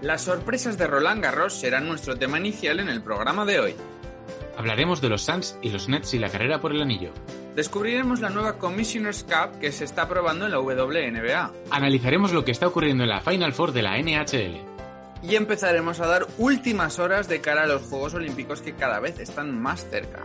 Las 0.00 0.22
sorpresas 0.22 0.76
de 0.76 0.86
Roland 0.86 1.22
Garros 1.22 1.54
serán 1.54 1.88
nuestro 1.88 2.16
tema 2.16 2.38
inicial 2.38 2.78
en 2.80 2.90
el 2.90 3.02
programa 3.02 3.46
de 3.46 3.60
hoy. 3.60 3.74
Hablaremos 4.56 5.00
de 5.00 5.08
los 5.08 5.22
Suns 5.22 5.58
y 5.62 5.70
los 5.70 5.88
Nets 5.88 6.14
y 6.14 6.18
la 6.18 6.28
carrera 6.28 6.60
por 6.60 6.72
el 6.72 6.82
anillo. 6.82 7.12
Descubriremos 7.56 8.20
la 8.20 8.30
nueva 8.30 8.58
Commissioner's 8.58 9.24
Cup 9.24 9.58
que 9.60 9.72
se 9.72 9.84
está 9.84 10.08
probando 10.08 10.44
en 10.44 10.52
la 10.52 10.60
WNBA. 10.60 11.52
Analizaremos 11.70 12.32
lo 12.32 12.44
que 12.44 12.50
está 12.50 12.66
ocurriendo 12.66 13.04
en 13.04 13.10
la 13.10 13.20
Final 13.20 13.52
Four 13.52 13.72
de 13.72 13.82
la 13.82 13.96
NHL. 13.96 14.60
Y 15.22 15.36
empezaremos 15.36 16.00
a 16.00 16.06
dar 16.06 16.26
últimas 16.38 16.98
horas 16.98 17.28
de 17.28 17.40
cara 17.40 17.62
a 17.62 17.66
los 17.66 17.82
Juegos 17.82 18.14
Olímpicos 18.14 18.60
que 18.60 18.74
cada 18.74 19.00
vez 19.00 19.18
están 19.20 19.58
más 19.58 19.88
cerca. 19.88 20.24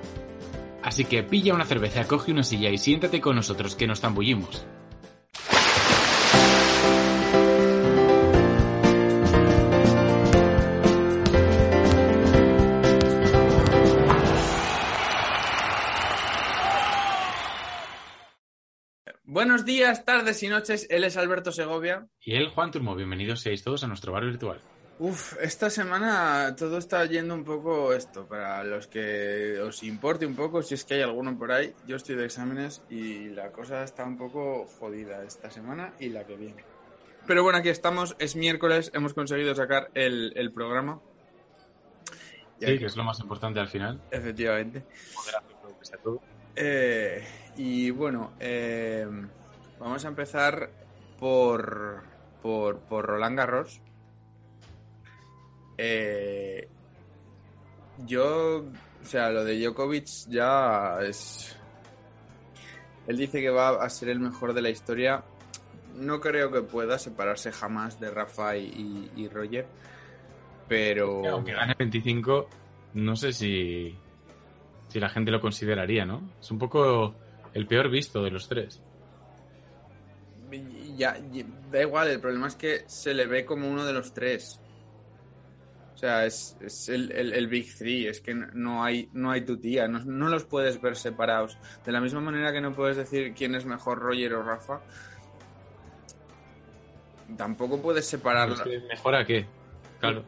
Así 0.83 1.05
que 1.05 1.23
pilla 1.23 1.53
una 1.53 1.65
cerveza, 1.65 2.05
coge 2.05 2.31
una 2.31 2.43
silla 2.43 2.69
y 2.69 2.77
siéntate 2.77 3.21
con 3.21 3.35
nosotros 3.35 3.75
que 3.75 3.87
nos 3.87 4.01
zambullimos. 4.01 4.65
Buenos 19.39 19.63
días, 19.63 20.03
tardes 20.03 20.43
y 20.43 20.49
noches. 20.49 20.85
Él 20.89 21.05
es 21.05 21.15
Alberto 21.15 21.53
Segovia. 21.53 22.05
Y 22.19 22.35
él, 22.35 22.49
Juan 22.49 22.71
Turmo. 22.71 22.93
Bienvenidos 22.93 23.39
seáis 23.39 23.63
todos 23.63 23.85
a 23.85 23.87
nuestro 23.87 24.11
bar 24.11 24.25
virtual. 24.25 24.59
Uf, 24.99 25.37
esta 25.41 25.69
semana 25.69 26.53
todo 26.57 26.77
está 26.77 27.05
yendo 27.05 27.35
un 27.35 27.45
poco 27.45 27.93
esto. 27.93 28.27
Para 28.27 28.65
los 28.65 28.87
que 28.87 29.57
os 29.61 29.81
importe 29.83 30.25
un 30.25 30.35
poco, 30.35 30.61
si 30.61 30.73
es 30.73 30.83
que 30.83 30.95
hay 30.95 31.03
alguno 31.03 31.37
por 31.39 31.53
ahí, 31.53 31.73
yo 31.87 31.95
estoy 31.95 32.15
de 32.15 32.25
exámenes 32.25 32.81
y 32.89 33.29
la 33.29 33.53
cosa 33.53 33.81
está 33.85 34.03
un 34.03 34.17
poco 34.17 34.65
jodida 34.77 35.23
esta 35.23 35.49
semana 35.49 35.93
y 36.01 36.09
la 36.09 36.25
que 36.25 36.35
viene. 36.35 36.65
Pero 37.25 37.41
bueno, 37.41 37.59
aquí 37.59 37.69
estamos, 37.69 38.17
es 38.19 38.35
miércoles, 38.35 38.91
hemos 38.93 39.13
conseguido 39.13 39.55
sacar 39.55 39.89
el, 39.93 40.33
el 40.35 40.51
programa. 40.51 40.99
Y 42.59 42.65
Sí, 42.65 42.71
aquí- 42.71 42.79
que 42.79 42.85
es 42.87 42.97
lo 42.97 43.05
más 43.05 43.21
importante 43.21 43.61
al 43.61 43.69
final. 43.69 44.01
Efectivamente. 44.11 44.83
Poder 45.15 45.35
hacer 45.37 45.55
lo 45.63 45.79
que 45.79 45.85
sea 45.85 45.97
todo. 45.99 46.21
Eh, 46.55 47.23
y 47.55 47.89
bueno, 47.91 48.33
eh, 48.39 49.07
vamos 49.79 50.03
a 50.05 50.07
empezar 50.09 50.69
por, 51.17 52.03
por, 52.41 52.79
por 52.79 53.05
Roland 53.05 53.37
Garros. 53.37 53.81
Eh, 55.77 56.67
yo, 58.05 58.65
o 59.01 59.05
sea, 59.05 59.29
lo 59.29 59.43
de 59.43 59.57
Djokovic 59.59 60.07
ya 60.29 60.99
es... 61.01 61.55
Él 63.07 63.17
dice 63.17 63.41
que 63.41 63.49
va 63.49 63.69
a 63.83 63.89
ser 63.89 64.09
el 64.09 64.19
mejor 64.19 64.53
de 64.53 64.61
la 64.61 64.69
historia. 64.69 65.23
No 65.95 66.19
creo 66.19 66.51
que 66.51 66.61
pueda 66.61 66.99
separarse 66.99 67.51
jamás 67.51 67.99
de 67.99 68.11
Rafa 68.11 68.55
y- 68.55 69.11
y 69.15 69.27
Roger. 69.27 69.65
Pero... 70.67 71.25
Aunque 71.27 71.53
gane 71.53 71.73
25, 71.79 72.47
no 72.93 73.15
sé 73.15 73.33
si, 73.33 73.95
si 74.89 74.99
la 74.99 75.09
gente 75.09 75.31
lo 75.31 75.39
consideraría, 75.39 76.05
¿no? 76.05 76.29
Es 76.41 76.51
un 76.51 76.59
poco 76.59 77.15
el 77.53 77.65
peor 77.67 77.89
visto 77.89 78.23
de 78.23 78.31
los 78.31 78.47
tres. 78.47 78.81
Ya, 80.97 81.17
da 81.71 81.81
igual, 81.81 82.09
el 82.09 82.19
problema 82.19 82.47
es 82.47 82.55
que 82.55 82.83
se 82.87 83.13
le 83.13 83.25
ve 83.27 83.45
como 83.45 83.69
uno 83.69 83.85
de 83.85 83.93
los 83.93 84.13
tres. 84.13 84.59
O 85.93 85.97
sea, 85.99 86.25
es, 86.25 86.55
es 86.61 86.89
el, 86.89 87.11
el- 87.11 87.33
el 87.33 87.47
Big 87.47 87.75
Three, 87.77 88.07
es 88.07 88.21
que 88.21 88.33
no 88.33 88.83
hay, 88.83 89.09
no 89.13 89.31
hay 89.31 89.41
tu 89.41 89.57
tía, 89.57 89.87
no, 89.87 89.99
no 89.99 90.29
los 90.29 90.45
puedes 90.45 90.81
ver 90.81 90.95
separados. 90.95 91.57
De 91.85 91.91
la 91.91 91.99
misma 92.01 92.21
manera 92.21 92.51
que 92.53 92.61
no 92.61 92.73
puedes 92.73 92.97
decir 92.97 93.33
quién 93.35 93.53
es 93.53 93.65
mejor, 93.65 93.99
Roger 93.99 94.33
o 94.33 94.43
Rafa, 94.43 94.81
tampoco 97.37 97.81
puedes 97.81 98.05
separarlos. 98.05 98.63
¿Mejor 98.65 99.15
a 99.15 99.25
qué? 99.25 99.45
Claro. 99.99 100.23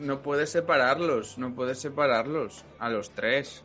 No 0.00 0.20
puedes 0.20 0.50
separarlos, 0.50 1.38
no 1.38 1.54
puedes 1.54 1.78
separarlos 1.80 2.64
a 2.78 2.90
los 2.90 3.10
tres. 3.10 3.64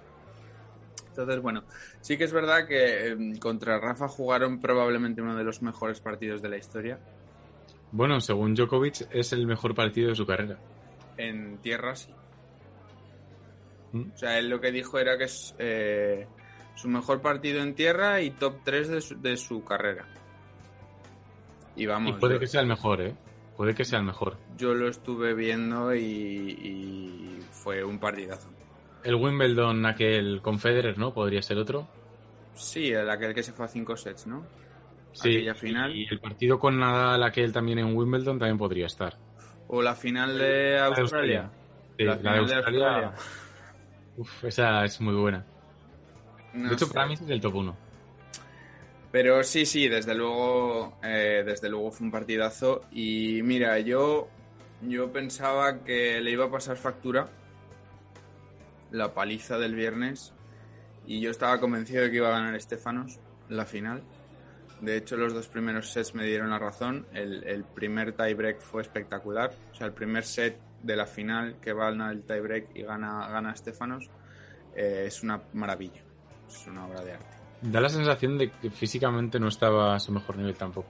Entonces, 1.11 1.41
bueno, 1.41 1.63
sí 1.99 2.17
que 2.17 2.23
es 2.23 2.31
verdad 2.31 2.67
que 2.67 3.09
em, 3.09 3.37
contra 3.37 3.79
Rafa 3.79 4.07
jugaron 4.07 4.61
probablemente 4.61 5.21
uno 5.21 5.35
de 5.35 5.43
los 5.43 5.61
mejores 5.61 5.99
partidos 5.99 6.41
de 6.41 6.49
la 6.49 6.57
historia. 6.57 6.99
Bueno, 7.91 8.21
según 8.21 8.55
Djokovic, 8.55 9.07
es 9.11 9.33
el 9.33 9.45
mejor 9.45 9.75
partido 9.75 10.09
de 10.09 10.15
su 10.15 10.25
carrera. 10.25 10.57
En 11.17 11.57
tierra 11.57 11.95
sí. 11.95 12.13
¿Mm? 13.91 14.11
O 14.13 14.17
sea, 14.17 14.39
él 14.39 14.49
lo 14.49 14.61
que 14.61 14.71
dijo 14.71 14.97
era 14.99 15.17
que 15.17 15.25
es 15.25 15.53
eh, 15.59 16.27
su 16.75 16.87
mejor 16.87 17.21
partido 17.21 17.61
en 17.61 17.75
tierra 17.75 18.21
y 18.21 18.31
top 18.31 18.59
3 18.63 18.87
de 18.87 19.01
su, 19.01 19.21
de 19.21 19.35
su 19.35 19.65
carrera. 19.65 20.05
Y 21.75 21.83
Y 21.83 21.85
vamos, 21.87 22.17
puede 22.19 22.35
yo, 22.35 22.39
que 22.39 22.47
sea 22.47 22.61
el 22.61 22.67
mejor, 22.67 23.01
¿eh? 23.01 23.13
Puede 23.57 23.75
que 23.75 23.83
sea 23.83 23.99
el 23.99 24.05
mejor. 24.05 24.37
yo 24.57 24.73
lo 24.73 24.87
estuve 24.87 25.33
viendo 25.33 25.93
y, 25.93 25.99
y 26.01 27.39
fue 27.51 27.83
un 27.83 27.99
partidazo. 27.99 28.49
El 29.03 29.15
Wimbledon, 29.15 29.85
aquel 29.85 30.41
con 30.41 30.59
Federer, 30.59 30.97
¿no? 30.97 31.13
Podría 31.13 31.41
ser 31.41 31.57
otro. 31.57 31.87
Sí, 32.53 32.91
el 32.91 33.09
aquel 33.09 33.33
que 33.33 33.43
se 33.43 33.51
fue 33.53 33.65
a 33.65 33.67
5 33.67 33.97
sets, 33.97 34.27
¿no? 34.27 34.45
Sí. 35.13 35.29
Aquella 35.37 35.55
final. 35.55 35.95
Y 35.95 36.07
el 36.09 36.19
partido 36.19 36.59
con 36.59 36.79
Nadal, 36.79 37.23
aquel 37.23 37.51
también 37.51 37.79
en 37.79 37.95
Wimbledon, 37.95 38.39
también 38.39 38.57
podría 38.57 38.85
estar. 38.85 39.17
O 39.67 39.81
la 39.81 39.95
final 39.95 40.37
de 40.37 40.45
de 40.45 40.79
Australia. 40.79 41.49
Sí, 41.97 42.03
La 42.03 42.15
la, 42.15 42.17
de 42.17 42.23
de 42.23 42.37
Australia. 42.55 42.87
Australia. 42.87 43.13
Uf, 44.17 44.43
esa 44.45 44.83
es 44.85 44.99
muy 45.01 45.15
buena. 45.15 45.45
No 46.53 46.69
de 46.69 46.75
hecho, 46.75 46.85
sé. 46.85 46.93
para 46.93 47.07
mí 47.07 47.13
es 47.13 47.21
el 47.21 47.41
top 47.41 47.55
1. 47.55 47.77
Pero 49.11 49.43
sí, 49.43 49.65
sí, 49.65 49.87
desde 49.87 50.15
luego, 50.15 50.97
eh, 51.03 51.43
desde 51.45 51.69
luego 51.69 51.91
fue 51.91 52.05
un 52.05 52.11
partidazo. 52.11 52.83
Y 52.91 53.41
mira, 53.43 53.79
yo, 53.79 54.29
yo 54.81 55.11
pensaba 55.11 55.83
que 55.83 56.21
le 56.21 56.31
iba 56.31 56.45
a 56.45 56.51
pasar 56.51 56.77
factura 56.77 57.27
la 58.91 59.13
paliza 59.13 59.57
del 59.57 59.75
viernes. 59.75 60.33
Y 61.05 61.19
yo 61.19 61.31
estaba 61.31 61.59
convencido 61.59 62.03
de 62.03 62.11
que 62.11 62.17
iba 62.17 62.27
a 62.27 62.31
ganar 62.31 62.55
Estefanos 62.55 63.19
la 63.49 63.65
final. 63.65 64.03
De 64.81 64.97
hecho, 64.97 65.15
los 65.15 65.33
dos 65.33 65.47
primeros 65.47 65.89
sets 65.91 66.15
me 66.15 66.25
dieron 66.25 66.49
la 66.49 66.59
razón. 66.59 67.05
El, 67.13 67.63
primer 67.75 68.13
tiebreak 68.13 68.59
fue 68.59 68.81
espectacular. 68.81 69.51
O 69.71 69.75
sea, 69.75 69.87
el 69.87 69.93
primer 69.93 70.23
set 70.23 70.59
de 70.81 70.95
la 70.95 71.05
final 71.05 71.57
que 71.61 71.73
va 71.73 71.87
al 71.87 72.23
tiebreak 72.23 72.75
y 72.75 72.81
gana, 72.81 73.27
gana 73.29 73.51
Estefanos 73.51 74.09
eh, 74.75 75.03
es 75.05 75.21
una 75.21 75.41
maravilla. 75.53 76.01
Es 76.47 76.65
una 76.67 76.87
obra 76.87 77.03
de 77.03 77.13
arte. 77.13 77.37
Da 77.61 77.79
la 77.79 77.89
sensación 77.89 78.39
de 78.39 78.49
que 78.49 78.71
físicamente 78.71 79.39
no 79.39 79.47
estaba 79.47 79.95
a 79.95 79.99
su 79.99 80.11
mejor 80.11 80.37
nivel 80.37 80.55
tampoco. 80.55 80.89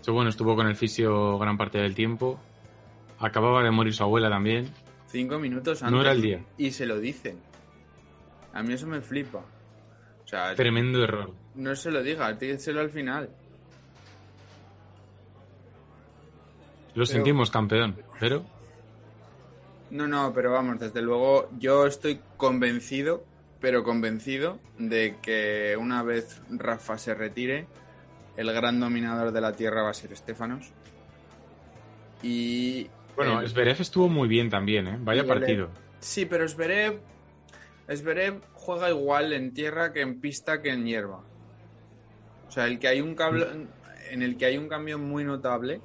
Pero 0.00 0.14
bueno, 0.14 0.30
estuvo 0.30 0.56
con 0.56 0.66
el 0.66 0.74
fisio 0.74 1.38
gran 1.38 1.56
parte 1.56 1.78
del 1.78 1.94
tiempo. 1.94 2.40
Acababa 3.20 3.62
de 3.62 3.70
morir 3.70 3.94
su 3.94 4.02
abuela 4.02 4.28
también. 4.28 4.72
Cinco 5.14 5.38
minutos 5.38 5.80
antes. 5.80 5.92
No 5.94 6.00
era 6.00 6.10
el 6.10 6.20
día. 6.20 6.44
Y 6.58 6.72
se 6.72 6.86
lo 6.86 6.98
dicen. 6.98 7.38
A 8.52 8.64
mí 8.64 8.72
eso 8.72 8.88
me 8.88 9.00
flipa. 9.00 9.44
O 10.24 10.26
sea, 10.26 10.56
Tremendo 10.56 11.04
error. 11.04 11.32
no 11.54 11.76
se 11.76 11.92
lo 11.92 12.02
diga, 12.02 12.32
díselo 12.32 12.80
al 12.80 12.90
final. 12.90 13.30
Lo 16.94 17.06
sentimos, 17.06 17.52
campeón. 17.52 17.96
Pero 18.18 18.44
No, 19.90 20.08
no, 20.08 20.32
pero 20.34 20.50
vamos, 20.50 20.80
desde 20.80 21.00
luego 21.00 21.48
yo 21.60 21.86
estoy 21.86 22.18
convencido, 22.36 23.24
pero 23.60 23.84
convencido 23.84 24.58
de 24.78 25.18
que 25.22 25.76
una 25.78 26.02
vez 26.02 26.42
Rafa 26.50 26.98
se 26.98 27.14
retire, 27.14 27.68
el 28.36 28.52
gran 28.52 28.80
dominador 28.80 29.30
de 29.30 29.40
la 29.40 29.52
Tierra 29.52 29.84
va 29.84 29.90
a 29.90 29.94
ser 29.94 30.12
Estefanos. 30.12 30.72
Y... 32.20 32.88
bueno, 33.16 33.46
Zverev 33.48 33.80
estuvo 33.80 34.08
muy 34.08 34.28
bien 34.28 34.50
también, 34.50 34.86
¿eh? 34.88 34.96
Vaya 35.00 35.24
partido. 35.26 35.70
Sí, 36.00 36.26
pero 36.26 36.46
Zverev, 36.48 37.00
Zverev 37.94 38.40
juega 38.54 38.90
igual 38.90 39.32
en 39.32 39.52
tierra 39.54 39.92
que 39.92 40.00
en 40.00 40.20
pista 40.20 40.60
que 40.62 40.70
en 40.70 40.84
hierba. 40.86 41.22
O 42.48 42.50
sea, 42.50 42.66
el 42.66 42.78
que 42.78 42.88
hay 42.88 43.00
un 43.00 43.14
cable, 43.14 43.46
en 44.10 44.22
el 44.22 44.36
que 44.36 44.46
hay 44.46 44.58
un 44.58 44.68
cambio 44.68 44.98
muy 44.98 45.24
notable 45.24 45.80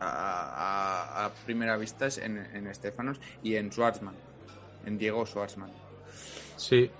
a, 0.00 0.06
a- 0.08 1.24
a 1.26 1.30
primera 1.44 1.76
vista 1.76 2.06
es 2.06 2.18
en, 2.18 2.38
en 2.38 2.66
Estefanos 2.68 3.20
y 3.42 3.56
en 3.56 3.70
Schwartzman, 3.70 4.14
en 4.86 4.96
Diego 4.98 5.26
Schwartzman, 5.26 5.70
Sí. 6.56 6.90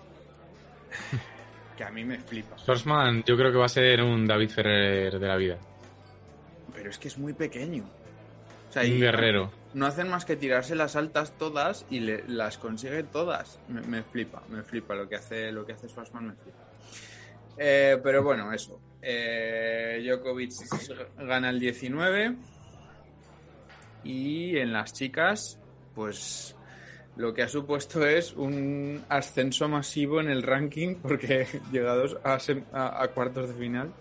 que 1.77 1.85
a 1.85 1.91
mí 1.91 2.05
me 2.05 2.19
flipa. 2.19 2.59
Schwarzman 2.59 3.23
yo 3.25 3.37
creo 3.37 3.53
que 3.53 3.59
va 3.59 3.67
a 3.67 3.71
ser 3.71 4.03
un 4.03 4.27
David 4.27 4.51
Ferrer 4.51 5.19
de 5.19 5.27
la 5.29 5.37
vida. 5.37 5.57
Pero 6.75 6.91
es 6.91 6.99
que 6.99 7.09
es 7.09 7.17
muy 7.19 7.33
pequeño. 7.33 7.85
O 8.69 8.73
sea, 8.73 8.83
Un 8.83 9.01
guerrero. 9.01 9.51
no 9.75 9.87
hacen 9.87 10.09
más 10.09 10.25
que 10.25 10.37
tirarse 10.37 10.75
las 10.75 10.95
altas 10.97 11.37
todas 11.39 11.87
y 11.91 12.01
le- 12.01 12.25
las 12.29 12.59
consigue 12.59 13.03
todas. 13.03 13.59
Me, 13.69 13.81
me 13.83 14.03
flipa, 14.03 14.43
me 14.49 14.63
flipa 14.63 14.95
lo 14.95 15.09
que 15.09 15.17
hace 15.17 15.51
lo 15.53 15.65
que 15.65 15.73
hace 15.73 15.87
me 16.21 16.33
flipa. 16.35 16.59
Eh, 17.57 17.99
pero 18.03 18.23
bueno, 18.23 18.53
eso. 18.53 18.81
Eh, 19.01 20.03
Djokovic 20.05 20.53
gana 21.19 21.51
el 21.51 21.59
19 21.61 22.37
y 24.05 24.57
en 24.59 24.73
las 24.73 24.93
chicas, 24.93 25.59
pues 25.95 26.55
lo 27.17 27.35
que 27.35 27.43
ha 27.43 27.49
supuesto 27.49 28.07
es 28.07 28.33
un 28.35 29.05
ascenso 29.09 29.69
masivo 29.69 30.21
en 30.21 30.29
el 30.31 30.43
ranking 30.43 30.97
porque 30.97 31.47
llegados 31.73 32.17
a, 32.23 32.37
sem- 32.39 32.65
a- 32.73 33.03
a 33.03 33.09
cuartos 33.09 33.49
de 33.49 33.55
final. 33.55 33.93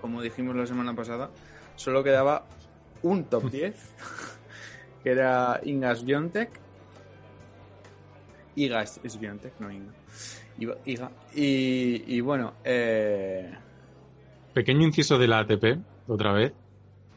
como 0.00 0.22
dijimos 0.22 0.54
la 0.56 0.64
semana 0.66 0.94
pasada, 0.94 1.30
solo 1.76 2.02
quedaba 2.04 2.46
un 3.02 3.24
top 3.24 3.44
10, 3.50 3.74
que 5.02 5.10
era 5.10 5.60
Ingas 5.64 6.04
Biontech. 6.04 6.50
Iga 8.56 8.82
es, 8.82 9.00
es 9.04 9.18
Biontech, 9.18 9.52
no 9.60 9.70
Inga. 9.70 9.92
Iga. 10.84 11.10
Y, 11.34 12.16
y 12.16 12.20
bueno, 12.20 12.54
eh, 12.64 13.52
Pequeño 14.52 14.84
inciso 14.84 15.18
de 15.18 15.28
la 15.28 15.38
ATP, 15.38 15.78
otra 16.08 16.32
vez, 16.32 16.52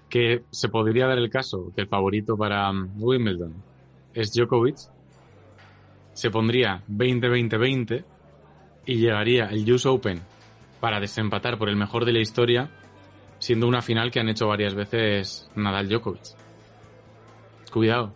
que 0.10 0.44
se 0.52 0.70
podría 0.70 1.08
dar 1.08 1.18
el 1.18 1.32
caso 1.32 1.72
que 1.76 1.82
el 1.82 1.88
favorito 1.88 2.38
para 2.38 2.72
mm, 2.72 3.02
Wimbledon 3.02 3.54
es 4.14 4.32
Djokovic, 4.34 4.78
se 6.14 6.30
pondría 6.30 6.84
20-20-20 6.88 8.04
y 8.86 8.98
llegaría 8.98 9.46
el 9.46 9.72
US 9.72 9.88
Open 9.88 10.20
para 10.80 11.00
desempatar 11.00 11.58
por 11.58 11.70
el 11.70 11.78
mejor 11.78 12.06
de 12.06 12.14
la 12.14 12.20
historia, 12.20 12.70
siendo 13.42 13.68
una 13.68 13.82
final 13.82 14.10
que 14.12 14.20
han 14.22 14.30
hecho 14.30 14.48
varias 14.48 14.74
veces 14.76 15.50
Nadal-Djokovic. 15.56 16.36
Cuidado. 17.74 18.14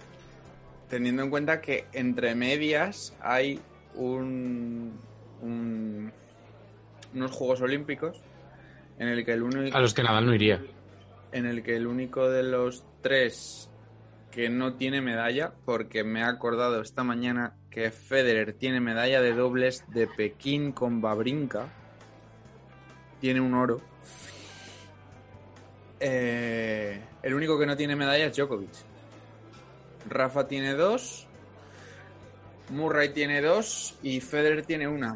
teniendo 0.89 1.23
en 1.23 1.29
cuenta 1.29 1.59
que 1.61 1.85
entre 1.93 2.35
medias 2.35 3.13
hay 3.21 3.59
un, 3.95 4.93
un- 5.41 6.11
unos 7.13 7.31
Juegos 7.31 7.61
Olímpicos 7.61 8.21
en 8.99 9.07
el 9.07 9.25
que 9.25 9.33
el 9.33 9.41
único 9.43 9.75
A 9.75 9.81
los 9.81 9.93
que 9.93 10.03
Nadal 10.03 10.25
no 10.25 10.33
iría. 10.35 10.61
en 11.31 11.45
el 11.47 11.63
que 11.63 11.75
el 11.75 11.87
único 11.87 12.29
de 12.29 12.43
los 12.43 12.85
tres 13.01 13.69
que 14.31 14.49
no 14.49 14.73
tiene 14.75 15.01
medalla, 15.01 15.53
porque 15.65 16.03
me 16.03 16.19
he 16.19 16.23
acordado 16.23 16.81
esta 16.81 17.03
mañana 17.03 17.55
que 17.71 17.89
Federer 17.91 18.53
tiene 18.53 18.79
medalla 18.81 19.21
de 19.21 19.33
dobles 19.33 19.85
de 19.93 20.07
Pekín 20.07 20.71
con 20.73 20.99
Babrinka, 21.01 21.67
tiene 23.21 23.39
un 23.41 23.53
oro. 23.53 23.79
Eh, 25.99 27.01
el 27.23 27.33
único 27.33 27.57
que 27.57 27.65
no 27.65 27.75
tiene 27.77 27.95
medalla 27.95 28.25
es 28.25 28.35
Djokovic. 28.35 28.69
Rafa 30.09 30.47
tiene 30.47 30.73
dos, 30.73 31.27
Murray 32.69 33.09
tiene 33.09 33.41
dos 33.41 33.97
y 34.03 34.21
Federer 34.21 34.65
tiene 34.65 34.87
una. 34.87 35.13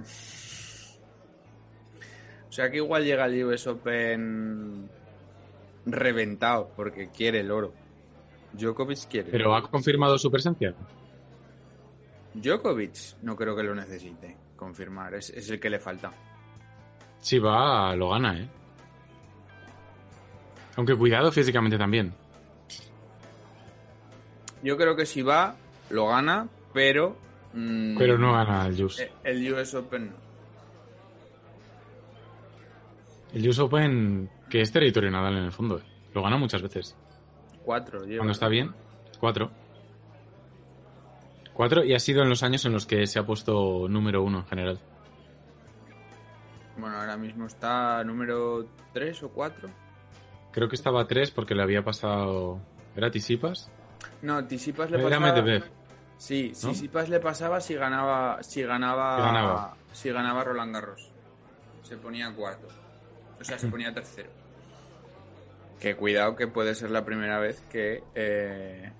O 2.47 2.51
sea 2.51 2.69
que 2.71 2.77
igual 2.77 3.03
llega 3.03 3.25
el 3.25 3.43
US 3.43 3.67
Open 3.67 4.89
reventado 5.85 6.71
porque 6.75 7.09
quiere 7.09 7.41
el 7.41 7.51
oro. 7.51 7.73
Djokovic 8.53 9.07
quiere. 9.07 9.31
Pero 9.31 9.55
ha 9.55 9.61
confirmado 9.61 10.17
su 10.17 10.31
presencia. 10.31 10.73
Djokovic 12.33 13.21
no 13.21 13.35
creo 13.35 13.55
que 13.55 13.63
lo 13.63 13.75
necesite 13.75 14.35
confirmar, 14.55 15.13
es, 15.15 15.29
es 15.29 15.49
el 15.49 15.59
que 15.59 15.69
le 15.69 15.79
falta. 15.79 16.11
Si 17.19 17.37
va, 17.39 17.95
lo 17.95 18.09
gana, 18.09 18.39
¿eh? 18.39 18.49
Aunque 20.79 20.95
cuidado 20.95 21.29
físicamente 21.29 21.77
también. 21.77 22.13
Yo 24.63 24.77
creo 24.77 24.95
que 24.95 25.05
si 25.05 25.21
va, 25.21 25.57
lo 25.89 26.07
gana, 26.07 26.47
pero... 26.73 27.17
mm, 27.53 27.97
Pero 27.97 28.17
no 28.17 28.31
gana 28.31 28.65
el 28.65 28.81
US. 28.85 29.01
eh, 29.01 29.11
El 29.25 29.53
US 29.53 29.73
Open 29.75 30.05
no. 30.11 30.15
El 33.33 33.49
US 33.49 33.59
Open, 33.59 34.29
que 34.49 34.61
es 34.61 34.71
territorio 34.71 35.11
Nadal 35.11 35.35
en 35.39 35.43
el 35.43 35.51
fondo, 35.51 35.79
¿eh? 35.79 35.83
lo 36.13 36.23
gana 36.23 36.37
muchas 36.37 36.61
veces. 36.61 36.95
Cuatro, 37.65 38.05
lleva. 38.05 38.19
Cuando 38.19 38.31
está 38.31 38.47
bien, 38.47 38.73
cuatro. 39.19 39.51
Cuatro 41.53 41.83
y 41.83 41.93
ha 41.93 41.99
sido 41.99 42.23
en 42.23 42.29
los 42.29 42.41
años 42.41 42.63
en 42.63 42.71
los 42.71 42.85
que 42.85 43.05
se 43.05 43.19
ha 43.19 43.25
puesto 43.25 43.89
número 43.89 44.23
uno 44.23 44.37
en 44.39 44.45
general. 44.45 44.79
Bueno, 46.77 46.95
ahora 47.01 47.17
mismo 47.17 47.47
está 47.47 48.01
número 48.05 48.65
3 48.93 49.23
o 49.23 49.29
4. 49.31 49.69
Creo 50.51 50.67
que 50.67 50.75
estaba 50.75 51.01
a 51.01 51.07
tres 51.07 51.31
porque 51.31 51.55
le 51.55 51.63
había 51.63 51.83
pasado. 51.83 52.59
¿Era 52.95 53.11
Tisipas? 53.11 53.71
No, 54.21 54.43
Tisipas 54.45 54.89
le 54.91 54.97
Era 54.99 55.09
pasaba... 55.19 55.33
Medvedev. 55.33 55.63
Sí, 56.17 56.51
¿no? 56.63 56.69
Tisipas 56.71 57.07
le 57.09 57.19
pasaba 57.19 57.61
si 57.61 57.75
ganaba, 57.75 58.41
si 58.43 58.61
ganaba, 58.63 59.15
Si 59.17 59.23
ganaba. 59.23 59.77
si 59.93 60.11
ganaba 60.11 60.43
Roland 60.43 60.73
Garros. 60.73 61.11
Se 61.83 61.95
ponía 61.97 62.33
cuarto. 62.33 62.67
O 63.39 63.43
sea, 63.43 63.57
se 63.57 63.67
ponía 63.69 63.93
tercero. 63.93 64.29
Que 65.79 65.95
cuidado 65.95 66.35
que 66.35 66.47
puede 66.47 66.75
ser 66.75 66.91
la 66.91 67.05
primera 67.05 67.39
vez 67.39 67.61
que 67.71 68.03
eh, 68.15 68.91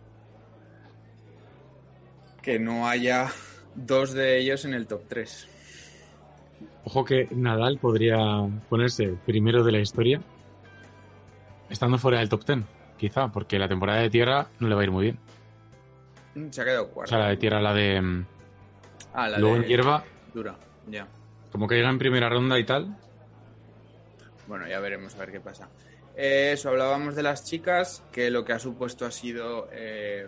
que 2.41 2.57
no 2.57 2.87
haya 2.87 3.27
dos 3.75 4.13
de 4.13 4.39
ellos 4.39 4.63
en 4.63 4.73
el 4.73 4.87
top 4.87 5.01
3. 5.09 5.47
Ojo 6.85 7.03
que 7.03 7.27
Nadal 7.31 7.79
podría 7.79 8.17
ponerse 8.69 9.09
primero 9.25 9.63
de 9.65 9.73
la 9.73 9.79
historia 9.79 10.21
estando 11.69 11.98
fuera 11.98 12.19
del 12.19 12.30
top 12.30 12.45
ten, 12.45 12.66
quizá, 12.98 13.27
porque 13.30 13.60
la 13.60 13.68
temporada 13.68 14.00
de 14.01 14.10
tierra 14.10 14.48
no 14.60 14.68
le 14.68 14.75
va 14.75 14.81
a 14.81 14.83
ir 14.83 14.92
muy 14.92 15.04
bien. 15.06 15.19
Mm, 16.36 16.50
Se 16.51 16.62
ha 16.62 16.66
quedado 16.66 16.83
O 16.86 16.89
cuarto. 16.89 17.10
sea, 17.10 17.19
la 17.19 17.30
de 17.30 17.38
tierra, 17.38 17.62
la 17.62 17.74
de. 17.74 18.01
mm, 18.01 18.25
ah, 19.13 19.27
la 19.30 19.38
luego 19.39 19.56
de 19.56 19.62
en 19.63 19.68
hierba, 19.68 20.04
dura. 20.33 20.56
Ya. 20.88 21.07
como 21.51 21.68
caiga 21.68 21.89
en 21.89 21.98
primera 22.00 22.30
ronda 22.30 22.57
y 22.60 22.63
tal. 22.66 22.95
Bueno, 24.48 24.68
ya 24.68 24.80
veremos 24.80 25.13
a 25.16 25.19
ver 25.19 25.31
qué 25.31 25.39
pasa. 25.39 25.69
Eh, 26.16 26.51
eso, 26.54 26.69
hablábamos 26.69 27.16
de 27.16 27.24
las 27.24 27.45
chicas, 27.45 28.04
que 28.12 28.30
lo 28.31 28.44
que 28.44 28.54
ha 28.54 28.60
supuesto 28.60 29.06
ha 29.06 29.12
sido. 29.12 29.69
eh, 29.71 30.27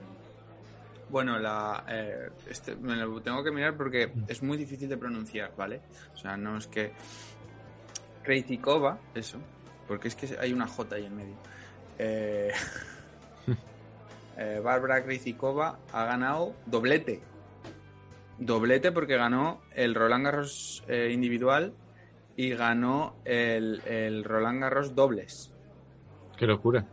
bueno, 1.10 1.38
la. 1.40 1.84
eh, 1.90 2.30
este, 2.48 2.76
me 2.76 2.96
lo 2.96 3.20
tengo 3.22 3.44
que 3.44 3.52
mirar 3.52 3.76
porque 3.76 4.14
es 4.28 4.42
muy 4.44 4.58
difícil 4.58 4.88
de 4.88 4.98
pronunciar, 4.98 5.52
¿vale? 5.58 5.82
O 6.14 6.18
sea, 6.18 6.38
no 6.38 6.58
es 6.58 6.68
que. 6.68 6.94
Krejcikova, 8.24 9.00
eso. 9.16 9.40
Porque 9.92 10.08
es 10.08 10.16
que 10.16 10.38
hay 10.40 10.54
una 10.54 10.68
J 10.68 10.96
ahí 10.96 11.06
en 11.06 11.18
medio. 11.18 11.36
Eh, 12.00 12.50
eh, 14.38 14.62
Bárbara 14.64 15.04
Krejcikova 15.04 15.80
ha 15.92 16.06
ganado 16.06 16.56
doblete. 16.66 17.20
Doblete 18.40 18.94
porque 18.94 19.18
ganó 19.18 19.60
el 19.76 19.94
Roland 19.94 20.24
Garros 20.24 20.82
eh, 20.88 21.10
individual 21.12 21.74
y 22.38 22.52
ganó 22.52 23.18
el, 23.26 23.82
el 23.86 24.24
Roland 24.24 24.62
Garros 24.62 24.96
dobles 24.96 25.52
Qué 26.38 26.48
locura. 26.48 26.88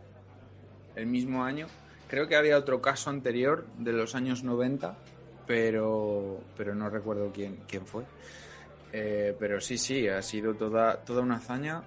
el 0.97 1.07
mismo 1.07 1.45
año. 1.45 1.69
Creo 2.09 2.27
que 2.27 2.35
había 2.35 2.59
otro 2.59 2.83
caso 2.83 3.11
anterior 3.11 3.65
de 3.79 3.93
los 3.93 4.17
años 4.17 4.43
90, 4.43 4.99
pero, 5.47 6.41
pero 6.57 6.75
no 6.75 6.91
recuerdo 6.91 7.31
quién, 7.33 7.61
quién 7.69 7.87
fue. 7.87 8.03
Eh, 8.93 9.37
pero 9.39 9.61
sí, 9.61 9.79
sí, 9.79 10.09
ha 10.09 10.21
sido 10.21 10.55
toda, 10.55 10.97
toda 11.05 11.23
una 11.23 11.37
hazaña. 11.37 11.85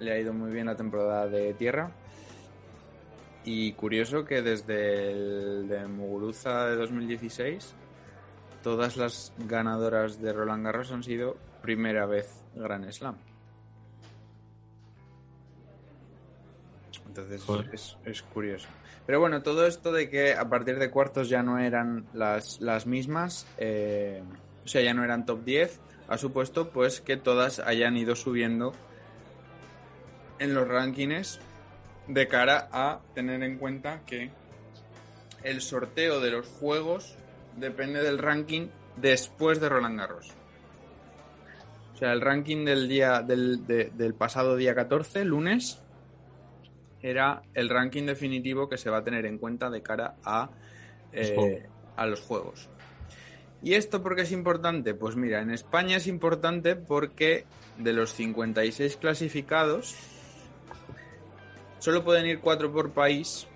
Le 0.00 0.12
ha 0.12 0.18
ido 0.18 0.32
muy 0.32 0.50
bien 0.50 0.66
la 0.66 0.76
temporada 0.76 1.26
de 1.28 1.54
tierra. 1.54 1.90
Y 3.44 3.72
curioso 3.72 4.24
que 4.24 4.42
desde 4.42 5.12
el 5.12 5.68
de 5.68 5.86
Muguruza 5.86 6.66
de 6.66 6.76
2016, 6.76 7.74
todas 8.62 8.96
las 8.96 9.32
ganadoras 9.38 10.20
de 10.20 10.32
Roland 10.32 10.64
Garros 10.64 10.92
han 10.92 11.02
sido 11.02 11.36
primera 11.62 12.06
vez 12.06 12.42
Grand 12.54 12.90
Slam. 12.90 13.16
Entonces 17.06 17.42
es, 17.72 17.96
es 18.04 18.22
curioso. 18.22 18.68
Pero 19.06 19.18
bueno, 19.18 19.42
todo 19.42 19.66
esto 19.66 19.90
de 19.90 20.08
que 20.08 20.34
a 20.34 20.48
partir 20.48 20.78
de 20.78 20.90
cuartos 20.90 21.28
ya 21.28 21.42
no 21.42 21.58
eran 21.58 22.06
las, 22.12 22.60
las 22.60 22.86
mismas, 22.86 23.46
eh, 23.58 24.22
o 24.64 24.68
sea, 24.68 24.82
ya 24.82 24.94
no 24.94 25.02
eran 25.02 25.26
top 25.26 25.44
10, 25.44 25.80
ha 26.08 26.16
supuesto 26.16 26.70
pues 26.70 27.00
que 27.00 27.16
todas 27.16 27.58
hayan 27.58 27.96
ido 27.96 28.14
subiendo 28.14 28.72
en 30.40 30.54
los 30.54 30.66
rankings 30.66 31.38
de 32.08 32.26
cara 32.26 32.68
a 32.72 33.00
tener 33.14 33.42
en 33.44 33.58
cuenta 33.58 34.00
que 34.04 34.30
el 35.44 35.60
sorteo 35.60 36.20
de 36.20 36.30
los 36.32 36.46
juegos 36.48 37.14
depende 37.56 38.02
del 38.02 38.18
ranking 38.18 38.68
después 38.96 39.60
de 39.60 39.68
Roland 39.68 39.98
Garros. 39.98 40.34
O 41.94 41.96
sea, 41.98 42.12
el 42.12 42.20
ranking 42.20 42.64
del 42.64 42.88
día 42.88 43.20
del, 43.22 43.66
de- 43.66 43.90
del 43.94 44.14
pasado 44.14 44.56
día 44.56 44.74
14, 44.74 45.24
lunes, 45.24 45.80
era 47.02 47.42
el 47.54 47.68
ranking 47.68 48.04
definitivo 48.06 48.68
que 48.68 48.76
se 48.78 48.90
va 48.90 48.98
a 48.98 49.04
tener 49.04 49.24
en 49.26 49.38
cuenta 49.38 49.70
de 49.70 49.82
cara 49.82 50.16
a, 50.24 50.50
eh, 51.12 51.66
a 51.96 52.06
los 52.06 52.20
juegos. 52.20 52.68
¿Y 53.62 53.74
esto 53.74 54.02
por 54.02 54.16
qué 54.16 54.22
es 54.22 54.32
importante? 54.32 54.94
Pues 54.94 55.16
mira, 55.16 55.42
en 55.42 55.50
España 55.50 55.98
es 55.98 56.06
importante 56.06 56.76
porque 56.76 57.44
de 57.78 57.92
los 57.92 58.12
56 58.14 58.96
clasificados, 58.96 59.94
solo 61.80 62.04
pueden 62.04 62.26
ir 62.26 62.40
4 62.40 62.72
por 62.72 62.92
país 62.92 63.48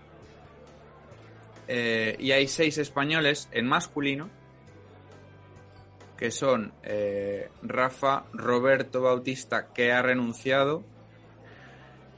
eh, 1.69 2.17
y 2.19 2.33
hay 2.33 2.49
6 2.49 2.79
españoles 2.79 3.49
en 3.53 3.67
masculino, 3.67 4.29
que 6.17 6.31
son 6.31 6.73
eh, 6.83 7.49
Rafa 7.63 8.25
Roberto 8.33 9.03
Bautista, 9.03 9.73
que 9.73 9.93
ha 9.93 10.03
renunciado, 10.03 10.85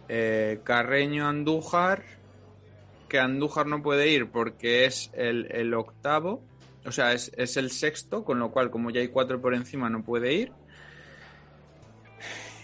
eh, 0.08 0.60
Carreño 0.64 1.28
Andújar, 1.28 2.04
que 3.08 3.18
Andújar 3.20 3.66
no 3.66 3.82
puede 3.82 4.08
ir 4.08 4.30
porque 4.30 4.84
es 4.84 5.10
el, 5.14 5.74
octavo, 5.74 6.42
o 6.84 6.92
sea, 6.92 7.12
es, 7.12 7.56
el 7.56 7.70
sexto, 7.70 8.24
con 8.24 8.38
lo 8.38 8.50
cual, 8.50 8.70
como 8.70 8.90
ya 8.90 9.00
hay 9.00 9.08
cuatro 9.08 9.40
por 9.40 9.54
encima, 9.54 9.88
no 9.88 10.02
puede 10.02 10.34
ir. 10.34 10.52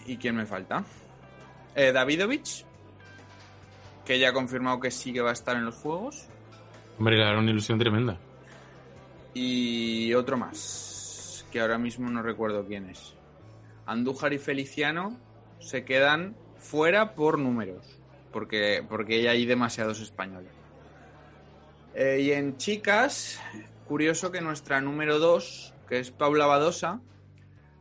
¿Y 0.06 0.16
quién 0.16 0.34
me 0.34 0.46
falta? 0.46 0.84
Davidovich, 1.74 2.66
que 4.04 4.18
ya 4.18 4.30
ha 4.30 4.32
confirmado 4.32 4.80
que 4.80 4.90
sí 4.90 5.12
que 5.12 5.20
va 5.20 5.30
a 5.30 5.34
estar 5.34 5.56
en 5.56 5.64
los 5.64 5.76
Juegos. 5.76 6.26
Hombre, 6.98 7.16
una 7.36 7.50
ilusión 7.50 7.78
tremenda. 7.78 8.18
Y 9.34 10.12
otro 10.14 10.36
más, 10.36 11.46
que 11.50 11.60
ahora 11.60 11.78
mismo 11.78 12.10
no 12.10 12.22
recuerdo 12.22 12.66
quién 12.66 12.90
es. 12.90 13.14
Andújar 13.86 14.32
y 14.32 14.38
Feliciano 14.38 15.16
se 15.58 15.84
quedan 15.84 16.36
fuera 16.58 17.14
por 17.14 17.38
números, 17.38 17.98
porque, 18.32 18.84
porque 18.88 19.28
hay 19.28 19.46
demasiados 19.46 20.00
españoles. 20.00 20.52
Eh, 21.94 22.20
y 22.22 22.32
en 22.32 22.56
chicas, 22.56 23.40
curioso 23.86 24.30
que 24.30 24.40
nuestra 24.40 24.80
número 24.80 25.18
2, 25.18 25.74
que 25.88 25.98
es 25.98 26.10
Paula 26.10 26.46
Badosa, 26.46 27.00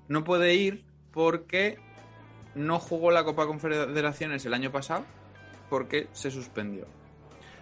no 0.08 0.24
puede 0.24 0.56
ir 0.56 0.84
porque 1.12 1.78
no 2.56 2.80
jugó 2.80 3.12
la 3.12 3.24
Copa 3.24 3.46
Confederaciones 3.46 4.46
el 4.46 4.54
año 4.54 4.72
pasado 4.72 5.06
porque 5.72 6.10
se 6.12 6.30
suspendió. 6.30 6.86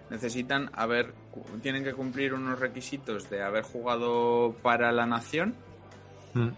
Necesitan 0.09 0.69
haber, 0.73 1.13
tienen 1.61 1.83
que 1.83 1.93
cumplir 1.93 2.33
unos 2.33 2.59
requisitos 2.59 3.29
de 3.29 3.43
haber 3.43 3.63
jugado 3.63 4.55
para 4.61 4.91
la 4.91 5.05
nación 5.05 5.55
Mm. 6.33 6.49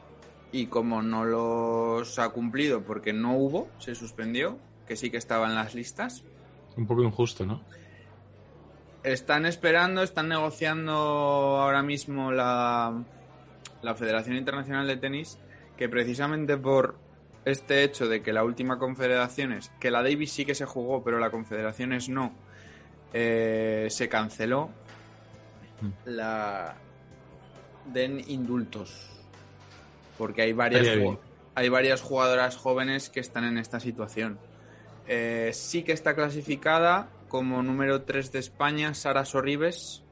y 0.51 0.67
como 0.67 1.01
no 1.01 1.24
los 1.25 2.20
ha 2.20 2.29
cumplido 2.29 2.81
porque 2.84 3.13
no 3.13 3.38
hubo, 3.38 3.70
se 3.79 3.96
suspendió, 3.96 4.58
que 4.88 4.96
sí 4.96 5.10
que 5.10 5.17
estaba 5.17 5.48
en 5.48 5.55
las 5.55 5.75
listas. 5.75 6.24
Un 6.75 6.88
poco 6.88 7.03
injusto, 7.03 7.46
¿no? 7.46 7.62
Están 9.03 9.46
esperando, 9.46 10.03
están 10.03 10.27
negociando 10.27 10.93
ahora 10.93 11.81
mismo 11.81 12.31
la, 12.31 13.03
la 13.81 13.96
Federación 13.96 14.36
Internacional 14.36 14.88
de 14.88 14.98
Tenis, 14.98 15.39
que 15.77 15.89
precisamente 15.89 16.58
por 16.58 16.98
este 17.45 17.83
hecho 17.83 18.07
de 18.07 18.21
que 18.21 18.33
la 18.33 18.43
última 18.43 18.77
Confederaciones, 18.77 19.71
que 19.79 19.91
la 19.91 20.03
Davis 20.03 20.31
sí 20.31 20.45
que 20.45 20.55
se 20.55 20.65
jugó, 20.65 21.03
pero 21.03 21.19
la 21.19 21.31
Confederaciones 21.31 22.10
no, 22.10 22.33
eh, 23.13 23.88
se 23.89 24.10
canceló, 24.10 24.69
la 26.05 26.75
den 27.86 28.24
indultos. 28.27 29.07
Porque 30.17 30.43
hay 30.43 30.53
varias, 30.53 30.88
hay 31.55 31.69
varias 31.69 32.01
jugadoras 32.01 32.55
jóvenes 32.55 33.10
que 33.10 33.19
están 33.19 33.43
en 33.43 33.57
esta 33.57 33.79
situación. 33.79 34.38
Eh, 35.07 35.50
sí 35.53 35.83
que 35.83 35.93
está 35.93 36.15
clasificada 36.15 37.10
como 37.27 37.63
número 37.63 38.03
3 38.03 38.31
de 38.31 38.39
España 38.39 38.93
Sara 38.93 39.25
Sorribes, 39.25 40.03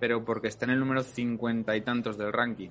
pero 0.00 0.24
porque 0.24 0.48
está 0.48 0.64
en 0.64 0.72
el 0.72 0.80
número 0.80 1.02
50 1.02 1.76
y 1.76 1.80
tantos 1.82 2.18
del 2.18 2.32
ranking. 2.32 2.70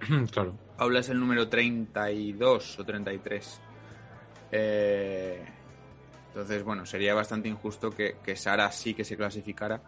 claro. 0.30 0.54
Paula 0.76 1.00
es 1.00 1.08
el 1.08 1.20
número 1.20 1.48
32 1.48 2.78
o 2.78 2.84
33. 2.84 3.60
Eh, 4.52 5.44
entonces, 6.28 6.62
bueno, 6.64 6.84
sería 6.84 7.14
bastante 7.14 7.48
injusto 7.48 7.90
que, 7.90 8.16
que 8.24 8.34
Sara 8.36 8.70
sí 8.72 8.94
que 8.94 9.04
se 9.04 9.16
clasificara, 9.16 9.80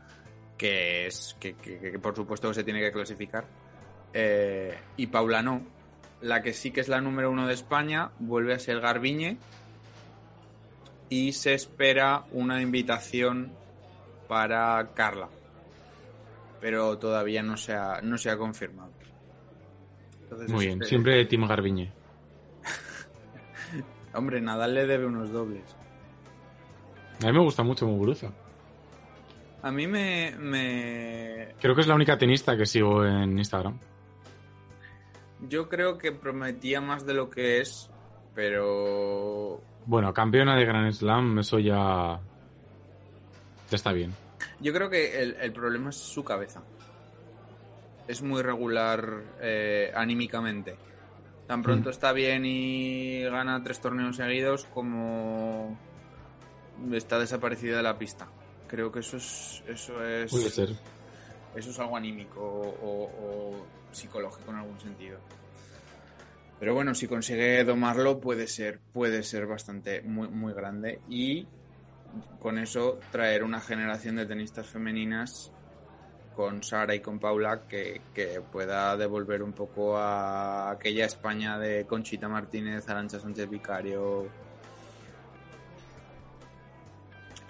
que 0.56 1.06
es 1.06 1.36
que, 1.40 1.54
que- 1.54 1.78
que 1.78 1.98
por 1.98 2.14
supuesto 2.14 2.52
se 2.54 2.62
tiene 2.64 2.80
que 2.80 2.92
clasificar, 2.92 3.44
eh, 4.12 4.76
y 4.96 5.08
Paula 5.08 5.42
no. 5.42 5.60
La 6.22 6.40
que 6.42 6.52
sí 6.54 6.70
que 6.70 6.80
es 6.80 6.88
la 6.88 7.00
número 7.00 7.30
uno 7.30 7.46
de 7.46 7.54
España 7.54 8.10
vuelve 8.20 8.54
a 8.54 8.58
ser 8.58 8.80
Garbiñe 8.80 9.36
y 11.10 11.32
se 11.32 11.52
espera 11.54 12.24
una 12.32 12.62
invitación 12.62 13.52
para 14.28 14.90
Carla, 14.94 15.28
pero 16.60 16.96
todavía 16.98 17.42
no 17.42 17.56
se 17.56 17.74
ha, 17.74 18.00
no 18.02 18.16
se 18.18 18.30
ha 18.30 18.36
confirmado. 18.38 18.90
Entonces, 20.26 20.50
Muy 20.50 20.66
bien. 20.66 20.82
eh, 20.82 20.86
Siempre 20.86 21.24
Tim 21.26 21.46
Garbiñe. 21.46 21.92
Hombre, 24.14 24.40
Nadal 24.40 24.74
le 24.74 24.86
debe 24.86 25.06
unos 25.06 25.30
dobles. 25.30 25.62
A 27.22 27.26
mí 27.26 27.32
me 27.32 27.40
gusta 27.40 27.62
mucho 27.62 27.86
Muguruza. 27.86 28.30
A 29.62 29.70
mí 29.70 29.86
me, 29.86 30.34
me- 30.38 31.54
Creo 31.60 31.74
que 31.74 31.80
es 31.80 31.86
la 31.86 31.94
única 31.94 32.18
tenista 32.18 32.56
que 32.56 32.66
sigo 32.66 33.04
en 33.04 33.38
Instagram. 33.38 33.78
Yo 35.48 35.68
creo 35.68 35.98
que 35.98 36.12
prometía 36.12 36.80
más 36.80 37.06
de 37.06 37.14
lo 37.14 37.30
que 37.30 37.60
es, 37.60 37.90
pero... 38.34 39.60
Bueno, 39.86 40.12
campeona 40.12 40.56
de 40.56 40.64
Grand 40.64 40.92
Slam, 40.92 41.38
eso 41.38 41.58
ya. 41.58 42.18
Ya 43.70 43.76
está 43.76 43.92
bien. 43.92 44.12
Yo 44.60 44.72
creo 44.72 44.88
que 44.90 45.20
el, 45.22 45.36
el 45.40 45.52
problema 45.52 45.90
es 45.90 45.96
su 45.96 46.24
cabeza. 46.24 46.62
Es 48.08 48.22
muy 48.22 48.42
regular 48.42 49.22
eh, 49.40 49.90
anímicamente. 49.94 50.76
Tan 51.46 51.62
pronto 51.62 51.88
Mm. 51.88 51.92
está 51.92 52.12
bien 52.12 52.44
y 52.44 53.22
gana 53.22 53.62
tres 53.62 53.80
torneos 53.80 54.16
seguidos 54.16 54.64
como 54.66 55.76
está 56.92 57.18
desaparecida 57.18 57.76
de 57.78 57.82
la 57.82 57.98
pista. 57.98 58.28
Creo 58.68 58.90
que 58.90 59.00
eso 59.00 59.16
es 59.16 59.62
eso 59.68 60.04
es 60.04 60.30
Puede 60.30 60.50
ser. 60.50 60.70
eso 61.54 61.70
es 61.70 61.78
algo 61.78 61.96
anímico 61.96 62.40
o, 62.40 63.04
o 63.04 63.66
psicológico 63.92 64.50
en 64.50 64.56
algún 64.58 64.80
sentido. 64.80 65.18
Pero 66.58 66.74
bueno, 66.74 66.94
si 66.94 67.06
consigue 67.06 67.62
domarlo 67.64 68.18
puede 68.18 68.46
ser, 68.46 68.80
puede 68.92 69.22
ser 69.22 69.46
bastante 69.46 70.00
muy, 70.02 70.28
muy 70.28 70.52
grande 70.54 71.00
y 71.08 71.46
con 72.40 72.58
eso 72.58 72.98
traer 73.12 73.44
una 73.44 73.60
generación 73.60 74.16
de 74.16 74.26
tenistas 74.26 74.66
femeninas 74.66 75.52
con 76.36 76.62
Sara 76.62 76.94
y 76.94 77.00
con 77.00 77.18
Paula 77.18 77.62
que, 77.66 78.02
que 78.14 78.40
pueda 78.52 78.94
devolver 78.96 79.42
un 79.42 79.52
poco 79.54 79.96
a 79.96 80.70
aquella 80.70 81.06
España 81.06 81.58
de 81.58 81.86
Conchita 81.86 82.28
Martínez, 82.28 82.88
Arancha 82.88 83.18
Sánchez 83.18 83.48
Vicario. 83.48 84.26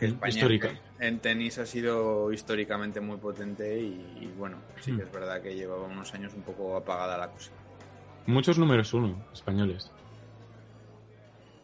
España 0.01 0.29
Histórica. 0.35 0.71
en 1.01 1.19
tenis 1.21 1.59
ha 1.59 1.67
sido 1.67 2.31
históricamente 2.31 3.01
muy 3.01 3.17
potente 3.17 3.79
y, 3.81 4.19
y 4.21 4.27
bueno, 4.39 4.59
sí 4.81 4.93
que 4.93 5.03
Hmm. 5.03 5.07
es 5.07 5.13
verdad 5.13 5.43
que 5.43 5.55
llevaba 5.55 5.85
unos 5.87 6.13
años 6.15 6.33
un 6.35 6.43
poco 6.43 6.77
apagada 6.77 7.17
la 7.19 7.29
cosa. 7.31 7.51
Muchos 8.27 8.59
números 8.59 8.93
uno 8.93 9.17
españoles. 9.33 9.91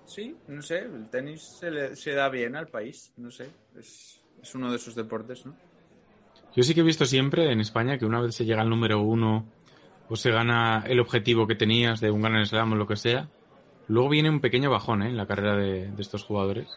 Sí, 0.07 0.35
no 0.49 0.61
sé, 0.63 0.79
el 0.81 1.09
tenis 1.11 1.43
se, 1.59 1.71
le- 1.71 1.95
se 1.97 2.13
da 2.13 2.29
bien 2.29 2.57
al 2.57 2.69
país, 2.69 3.13
no 3.17 3.31
sé, 3.31 3.47
es, 3.79 4.21
es 4.43 4.55
uno 4.55 4.71
de 4.71 4.77
esos 4.77 4.95
deportes, 4.95 5.45
¿no? 5.47 5.55
Yo 6.55 6.63
sí 6.63 6.75
que 6.75 6.81
he 6.81 6.85
visto 6.85 7.07
siempre 7.07 7.51
en 7.51 7.61
España 7.61 7.99
que 7.99 8.05
una 8.07 8.21
vez 8.21 8.35
se 8.35 8.45
llega 8.45 8.63
al 8.63 8.69
número 8.69 9.01
uno 9.01 9.47
o 10.09 10.17
se 10.17 10.31
gana 10.31 10.85
el 10.87 11.01
objetivo 11.01 11.47
que 11.47 11.55
tenías 11.55 12.01
de 12.01 12.11
un 12.11 12.21
Grand 12.23 12.45
Slam 12.45 12.73
o 12.73 12.77
lo 12.77 12.87
que 12.87 12.97
sea, 12.97 13.29
luego 13.89 14.11
viene 14.11 14.29
un 14.29 14.41
pequeño 14.41 14.71
bajón 14.71 15.03
¿eh? 15.03 15.09
en 15.09 15.17
la 15.17 15.27
carrera 15.27 15.57
de, 15.57 15.91
de 15.91 16.03
estos 16.03 16.25
jugadores. 16.25 16.69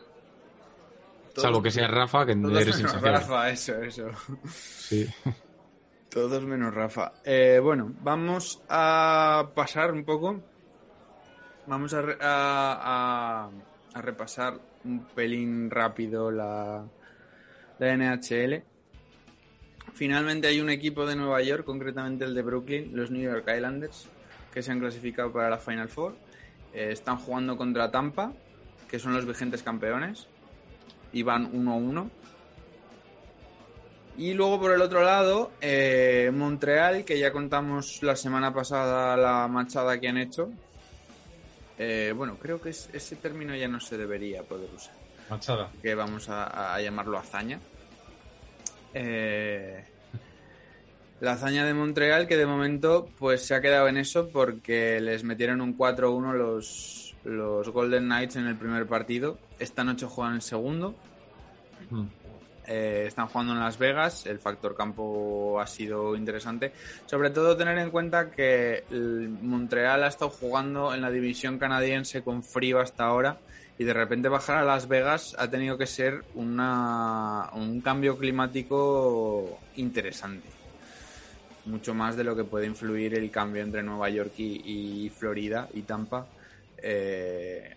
Salvo 1.36 1.62
que 1.62 1.72
sea 1.72 1.90
Rafa, 1.90 2.26
que 2.26 2.34
Todos 2.36 2.62
eres 2.62 2.78
menos. 2.78 3.02
Rafa, 3.02 3.50
eso, 3.50 3.76
eso. 3.82 4.08
Sí. 4.48 5.06
Todos 6.10 6.46
menos 6.46 6.74
Rafa. 6.74 7.12
Eh, 7.26 7.60
bueno, 7.62 7.92
vamos 8.02 8.62
a 8.70 9.50
pasar 9.54 9.92
un 9.92 10.06
poco. 10.06 10.42
Vamos 11.68 11.94
a, 11.94 12.02
re- 12.02 12.18
a- 12.22 13.50
a- 13.50 13.98
a 13.98 14.02
repasar 14.02 14.60
un 14.86 15.06
pelín 15.08 15.70
rápido 15.70 16.32
la, 16.32 16.86
la 17.80 17.94
NHL. 17.98 18.64
Finalmente 19.96 20.48
hay 20.48 20.60
un 20.62 20.70
equipo 20.70 21.06
de 21.06 21.16
Nueva 21.16 21.42
York, 21.42 21.64
concretamente 21.66 22.26
el 22.26 22.36
de 22.36 22.42
Brooklyn, 22.42 22.92
los 22.94 23.10
New 23.12 23.22
York 23.22 23.46
Islanders, 23.56 24.08
que 24.54 24.62
se 24.62 24.72
han 24.72 24.80
clasificado 24.80 25.32
para 25.32 25.50
la 25.50 25.58
Final 25.58 25.88
Four. 25.90 26.16
Eh, 26.74 26.90
están 26.92 27.18
jugando 27.18 27.56
contra 27.58 27.90
Tampa, 27.90 28.34
que 28.90 29.00
son 29.00 29.14
los 29.14 29.26
vigentes 29.26 29.64
campeones, 29.64 30.28
y 31.14 31.24
van 31.24 31.50
1-1. 31.54 32.10
Y 34.18 34.34
luego 34.34 34.60
por 34.60 34.72
el 34.74 34.82
otro 34.82 35.02
lado, 35.04 35.52
eh, 35.62 36.30
Montreal, 36.34 37.04
que 37.04 37.18
ya 37.20 37.32
contamos 37.32 38.02
la 38.02 38.16
semana 38.16 38.54
pasada 38.54 39.16
la 39.18 39.48
machada 39.48 40.00
que 40.00 40.08
han 40.10 40.18
hecho. 40.18 40.50
Eh, 41.78 42.14
bueno, 42.16 42.38
creo 42.38 42.62
que 42.62 42.70
es- 42.70 42.90
ese 42.94 43.18
término 43.18 43.54
ya 43.56 43.68
no 43.68 43.80
se 43.82 43.98
debería 43.98 44.44
poder 44.44 44.70
usar. 44.74 44.94
Machada. 45.30 45.70
Que 45.82 45.96
vamos 45.96 46.30
a, 46.30 46.76
a 46.76 46.82
llamarlo 46.82 47.18
hazaña. 47.18 47.60
Eh, 48.98 49.84
la 51.20 51.34
hazaña 51.34 51.66
de 51.66 51.74
Montreal, 51.74 52.28
que 52.28 52.38
de 52.38 52.46
momento 52.46 53.10
pues 53.20 53.46
se 53.46 53.54
ha 53.54 53.62
quedado 53.62 53.90
en 53.90 53.98
eso 53.98 54.30
porque 54.30 55.02
les 55.02 55.24
metieron 55.26 55.60
un 55.60 55.78
4-1 55.78 56.34
los, 56.34 57.16
los 57.26 57.70
Golden 57.70 58.06
Knights 58.06 58.38
en 58.38 58.48
el 58.48 58.56
primer 58.56 58.88
partido. 58.88 59.38
Esta 59.60 59.84
noche 59.84 60.06
juegan 60.06 60.36
el 60.36 60.42
segundo. 60.42 60.96
Mm. 61.90 62.06
Eh, 62.68 63.04
están 63.08 63.28
jugando 63.28 63.54
en 63.54 63.60
Las 63.60 63.78
Vegas, 63.78 64.26
el 64.26 64.40
factor 64.40 64.76
campo 64.76 65.60
ha 65.60 65.68
sido 65.68 66.16
interesante. 66.16 66.72
Sobre 67.06 67.30
todo 67.30 67.58
tener 67.58 67.78
en 67.78 67.92
cuenta 67.92 68.32
que 68.32 68.86
el 68.90 69.30
Montreal 69.42 70.04
ha 70.04 70.08
estado 70.08 70.32
jugando 70.32 70.94
en 70.94 71.02
la 71.02 71.12
división 71.12 71.60
canadiense 71.60 72.24
con 72.24 72.44
frío 72.44 72.80
hasta 72.80 73.04
ahora 73.04 73.38
y 73.78 73.84
de 73.84 73.94
repente 73.94 74.30
bajar 74.30 74.58
a 74.58 74.64
Las 74.64 74.88
Vegas 74.88 75.36
ha 75.38 75.50
tenido 75.50 75.78
que 75.78 75.86
ser 75.86 76.24
una, 76.34 77.50
un 77.54 77.82
cambio 77.82 78.18
climático 78.18 79.60
interesante. 79.76 80.48
Mucho 81.66 81.94
más 81.94 82.16
de 82.16 82.24
lo 82.24 82.36
que 82.36 82.44
puede 82.44 82.68
influir 82.68 83.16
el 83.16 83.32
cambio 83.32 83.64
entre 83.64 83.84
Nueva 83.84 84.10
York 84.10 84.34
y, 84.38 85.06
y 85.06 85.10
Florida 85.10 85.68
y 85.74 85.82
Tampa. 85.82 86.28
Eh, 86.78 87.76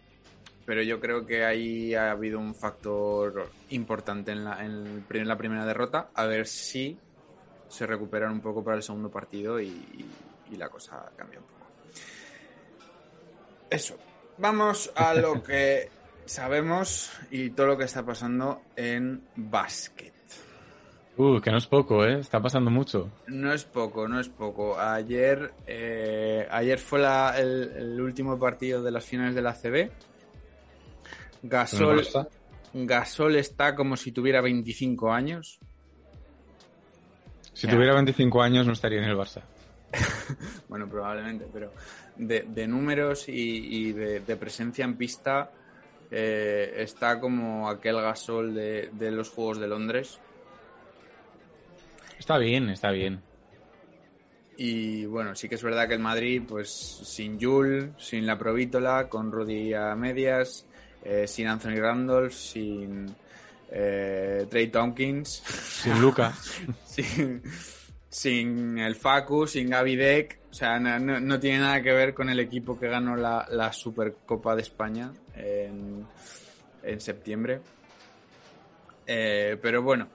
pero 0.65 0.83
yo 0.83 1.01
creo 1.01 1.25
que 1.25 1.45
ahí 1.45 1.95
ha 1.95 2.11
habido 2.11 2.39
un 2.39 2.55
factor 2.55 3.51
importante 3.71 4.33
en 4.33 4.45
la, 4.45 4.63
en 4.65 5.05
la 5.09 5.39
primera 5.39 5.65
derrota. 5.65 6.11
A 6.15 6.27
ver 6.27 6.47
si 6.47 6.99
se 7.69 7.87
recuperan 7.87 8.33
un 8.33 8.41
poco 8.41 8.63
para 8.63 8.77
el 8.77 8.83
segundo 8.83 9.11
partido 9.11 9.61
y, 9.61 10.07
y 10.51 10.57
la 10.57 10.69
cosa 10.69 11.11
cambia 11.17 11.39
un 11.39 11.47
poco. 11.47 11.67
Eso. 13.71 13.97
Vamos 14.39 14.93
a 14.95 15.15
lo 15.15 15.43
que 15.43 15.91
sabemos 16.25 17.11
y 17.31 17.51
todo 17.51 17.69
lo 17.69 17.79
que 17.79 17.85
está 17.85 18.05
pasando 18.05 18.63
en 18.77 19.23
básquet. 19.37 20.15
Uh, 21.17 21.41
que 21.41 21.51
no 21.51 21.59
es 21.59 21.67
poco, 21.67 22.05
¿eh? 22.05 22.21
Está 22.21 22.41
pasando 22.41 22.71
mucho. 22.71 23.11
No 23.27 23.53
es 23.53 23.65
poco, 23.65 24.07
no 24.07 24.21
es 24.21 24.29
poco. 24.29 24.79
Ayer, 24.79 25.53
eh, 25.67 26.47
ayer 26.49 26.79
fue 26.79 27.01
el, 27.37 28.01
último 28.01 28.39
partido 28.39 28.85
de 28.85 28.93
las 28.93 29.05
finales 29.05 29.35
de 29.35 29.43
la 29.43 29.53
CB. 29.53 29.91
Gasol, 31.43 32.07
Gasol 32.73 33.35
está 33.35 33.75
como 33.75 33.97
si 33.97 34.13
tuviera 34.13 34.41
25 34.41 35.13
años. 35.13 35.59
Si 37.53 37.67
tuviera 37.67 37.95
25 37.95 38.41
años 38.41 38.67
no 38.67 38.73
estaría 38.73 38.99
en 38.99 39.09
el 39.09 39.17
Barça. 39.17 39.43
Bueno, 40.69 40.89
probablemente, 40.89 41.47
pero 41.53 41.73
de, 42.17 42.67
números 42.67 43.25
y, 43.29 43.93
de, 43.93 44.37
presencia 44.37 44.85
en 44.85 44.97
pista 44.97 45.51
eh, 46.11 46.75
está 46.77 47.19
como 47.21 47.69
aquel 47.69 47.97
gasol 47.97 48.55
de, 48.55 49.11
los 49.11 49.31
Juegos 49.31 49.61
de 49.61 49.69
Londres. 49.69 50.19
Está 52.19 52.39
bien, 52.39 52.69
está 52.69 52.91
bien. 52.91 53.23
Y 54.57 55.07
bueno, 55.07 55.37
sí 55.37 55.49
que 55.49 55.55
es 55.55 55.63
verdad 55.63 55.87
que 55.87 55.95
el 55.95 56.01
Madrid, 56.01 56.43
pues 56.47 56.69
sin 56.69 57.41
Jul, 57.41 57.95
sin 57.97 58.27
la 58.27 58.37
Provítola, 58.37 59.09
con 59.09 59.31
Rudy 59.31 59.73
a 59.73 59.95
medias, 59.95 60.67
eh, 61.05 61.29
sin 61.29 61.47
Anthony 61.47 61.77
Randolph, 61.77 62.33
sin 62.33 63.15
eh, 63.71 64.47
Trey 64.51 64.67
Tompkins. 64.67 65.43
Sin 65.47 66.01
Luca. 66.01 66.35
sin, 66.85 67.41
sin 68.09 68.79
el 68.79 68.95
Facu, 68.95 69.47
sin 69.47 69.71
Gaby 69.71 69.97
Deck. 69.97 70.39
O 70.51 70.55
sea, 70.55 70.79
no, 70.79 71.41
tiene 71.41 71.59
nada 71.59 71.83
que 71.83 71.93
ver 71.93 72.15
con 72.15 72.31
el 72.31 72.41
equipo 72.41 72.79
que 72.79 72.89
ganó 72.89 73.17
la, 73.17 73.73
Supercopa 73.73 74.55
de 74.55 74.63
España 74.63 75.13
en, 75.35 76.07
septiembre. 77.01 77.61
Eh, 79.07 79.59
pero 79.61 79.83
bueno, 79.83 80.09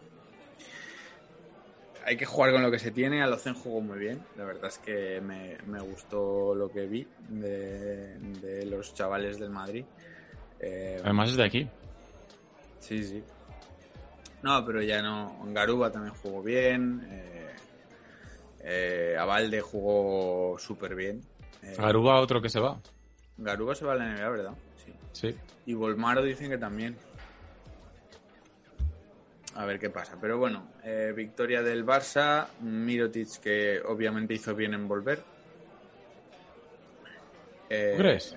hay 2.06 2.18
que 2.18 2.26
jugar 2.26 2.52
con 2.52 2.62
lo 2.62 2.72
que 2.72 2.80
se 2.80 2.92
tiene. 2.92 3.22
Alocen 3.22 3.54
jugó 3.54 3.82
muy 3.82 4.00
bien. 4.00 4.22
La 4.38 4.46
verdad 4.46 4.68
es 4.68 4.80
que 4.80 5.22
me, 5.22 5.80
gustó 5.82 6.56
lo 6.56 6.70
que 6.70 6.86
vi 6.86 7.08
de, 7.30 8.66
los 8.66 8.94
chavales 8.94 9.40
del 9.40 9.50
Madrid. 9.50 9.86
Eh, 10.60 11.00
Además 11.04 11.30
es 11.30 11.38
de 11.38 11.46
aquí. 11.46 11.70
Sí, 12.80 13.04
sí. 13.04 13.24
No, 14.42 14.66
pero 14.66 14.82
ya 14.82 15.02
no. 15.02 15.40
Garuba 15.48 15.92
también 15.92 16.14
jugó 16.16 16.42
bien. 16.42 17.08
Eh, 17.10 17.33
eh, 18.64 19.16
Avalde 19.20 19.62
jugó 19.62 20.58
súper 20.58 20.96
bien. 20.96 21.22
Eh, 21.62 21.76
Garuba 21.78 22.20
otro 22.20 22.42
que 22.42 22.50
se 22.50 22.60
va. 22.60 22.80
Garuba 23.38 23.76
se 23.76 23.86
va 23.86 23.94
a 23.94 23.96
la 23.96 24.14
NBA, 24.14 24.30
¿verdad? 24.30 24.54
Sí. 24.84 24.94
sí. 25.12 25.36
Y 25.66 25.74
Volmaro 25.74 26.24
dicen 26.24 26.50
que 26.50 26.58
también. 26.58 26.98
A 29.56 29.66
ver 29.66 29.80
qué 29.80 29.90
pasa. 29.90 30.18
Pero 30.20 30.38
bueno, 30.38 30.68
eh, 30.84 31.14
victoria 31.16 31.62
del 31.62 31.86
Barça. 31.86 32.48
Mirotic 32.62 33.40
que 33.40 33.82
obviamente 33.86 34.34
hizo 34.34 34.56
bien 34.56 34.74
en 34.74 34.88
volver. 34.88 35.22
Eh, 37.70 37.96
¿Crees? 37.98 38.36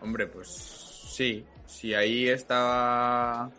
Hombre, 0.00 0.26
pues 0.26 0.48
sí. 0.48 1.44
Si 1.66 1.94
ahí 1.94 2.28
estaba 2.28 3.50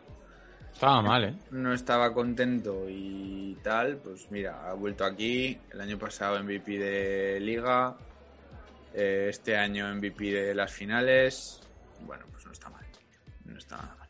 estaba 0.76 1.02
mal, 1.02 1.24
¿eh? 1.24 1.34
No 1.52 1.74
estaba 1.74 2.14
contento 2.14 2.90
y 2.90 3.58
tal, 3.64 3.96
pues 3.96 4.30
mira, 4.30 4.70
ha 4.70 4.74
vuelto 4.74 5.06
aquí. 5.06 5.58
El 5.72 5.80
año 5.80 5.98
pasado 5.98 6.38
MVP 6.44 6.78
de 6.78 7.40
Liga. 7.40 7.96
Eh, 8.94 9.28
este 9.30 9.56
año 9.56 9.88
MVP 9.96 10.34
de 10.34 10.54
las 10.54 10.74
finales. 10.74 11.62
Bueno, 12.02 12.26
pues 12.30 12.46
no 12.46 12.52
está 12.52 12.70
mal. 12.70 12.86
No 13.46 13.58
está 13.58 13.78
nada 13.78 13.96
mal. 13.98 14.10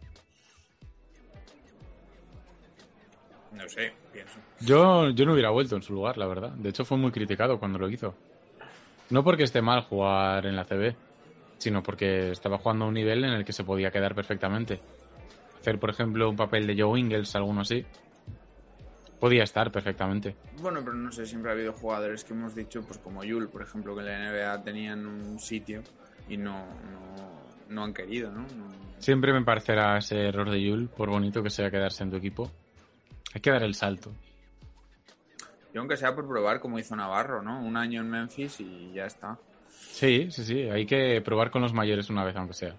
No 3.51 3.69
sé, 3.69 3.93
pienso. 4.11 4.39
Yo, 4.61 5.11
yo 5.11 5.25
no 5.25 5.33
hubiera 5.33 5.51
vuelto 5.51 5.75
en 5.75 5.83
su 5.83 5.93
lugar, 5.93 6.17
la 6.17 6.25
verdad. 6.25 6.49
De 6.49 6.69
hecho, 6.69 6.83
fue 6.83 6.97
muy 6.97 7.11
criticado 7.11 7.59
cuando 7.59 7.77
lo 7.77 7.87
hizo. 7.89 8.15
No 9.11 9.23
porque 9.23 9.43
esté 9.43 9.61
mal 9.61 9.81
jugar 9.81 10.47
en 10.47 10.55
la 10.55 10.65
CB, 10.65 10.95
sino 11.59 11.83
porque 11.83 12.31
estaba 12.31 12.57
jugando 12.57 12.85
a 12.85 12.87
un 12.87 12.95
nivel 12.95 13.23
en 13.23 13.33
el 13.33 13.45
que 13.45 13.53
se 13.53 13.63
podía 13.63 13.91
quedar 13.91 14.15
perfectamente 14.15 14.81
hacer, 15.65 15.79
por 15.79 15.89
ejemplo, 15.89 16.29
un 16.29 16.35
papel 16.35 16.67
de 16.67 16.79
Joe 16.79 16.99
Ingles, 16.99 17.35
alguno 17.35 17.61
así. 17.61 17.83
Podía 19.19 19.43
estar 19.43 19.71
perfectamente. 19.71 20.35
Bueno, 20.61 20.81
pero 20.83 20.93
no 20.93 21.11
sé, 21.11 21.25
siempre 21.25 21.49
ha 21.49 21.53
habido 21.55 21.73
jugadores 21.73 22.23
que 22.23 22.33
hemos 22.33 22.53
dicho, 22.53 22.83
pues 22.85 22.99
como 22.99 23.23
Yul, 23.23 23.49
por 23.49 23.63
ejemplo, 23.63 23.95
que 23.95 24.01
en 24.01 24.07
la 24.07 24.31
NBA 24.31 24.63
tenían 24.63 25.07
un 25.07 25.39
sitio 25.39 25.81
y 26.29 26.37
no, 26.37 26.65
no, 27.69 27.83
han 27.83 27.93
querido, 27.93 28.31
¿no? 28.31 28.45
Siempre 28.99 29.33
me 29.33 29.43
parecerá 29.43 29.97
ese 29.97 30.27
error 30.27 30.51
de 30.51 30.61
Yul, 30.61 30.87
por 30.89 31.09
bonito 31.09 31.41
que 31.41 31.49
sea 31.49 31.71
quedarse 31.71 32.03
en 32.03 32.11
tu 32.11 32.17
equipo. 32.17 32.51
Hay 33.33 33.41
que 33.41 33.49
dar 33.49 33.63
el 33.63 33.73
salto. 33.73 34.11
Y 35.73 35.77
aunque 35.79 35.97
sea 35.97 36.13
por 36.13 36.27
probar, 36.27 36.59
como 36.59 36.77
hizo 36.77 36.95
Navarro, 36.95 37.41
¿no? 37.41 37.59
Un 37.59 37.75
año 37.75 38.01
en 38.01 38.09
Memphis 38.09 38.59
y 38.59 38.93
ya 38.93 39.05
está. 39.05 39.39
Sí, 39.67 40.29
sí, 40.29 40.43
sí. 40.43 40.69
Hay 40.69 40.85
que 40.85 41.21
probar 41.21 41.49
con 41.49 41.63
los 41.63 41.73
mayores 41.73 42.09
una 42.11 42.23
vez, 42.23 42.35
aunque 42.35 42.53
sea. 42.53 42.75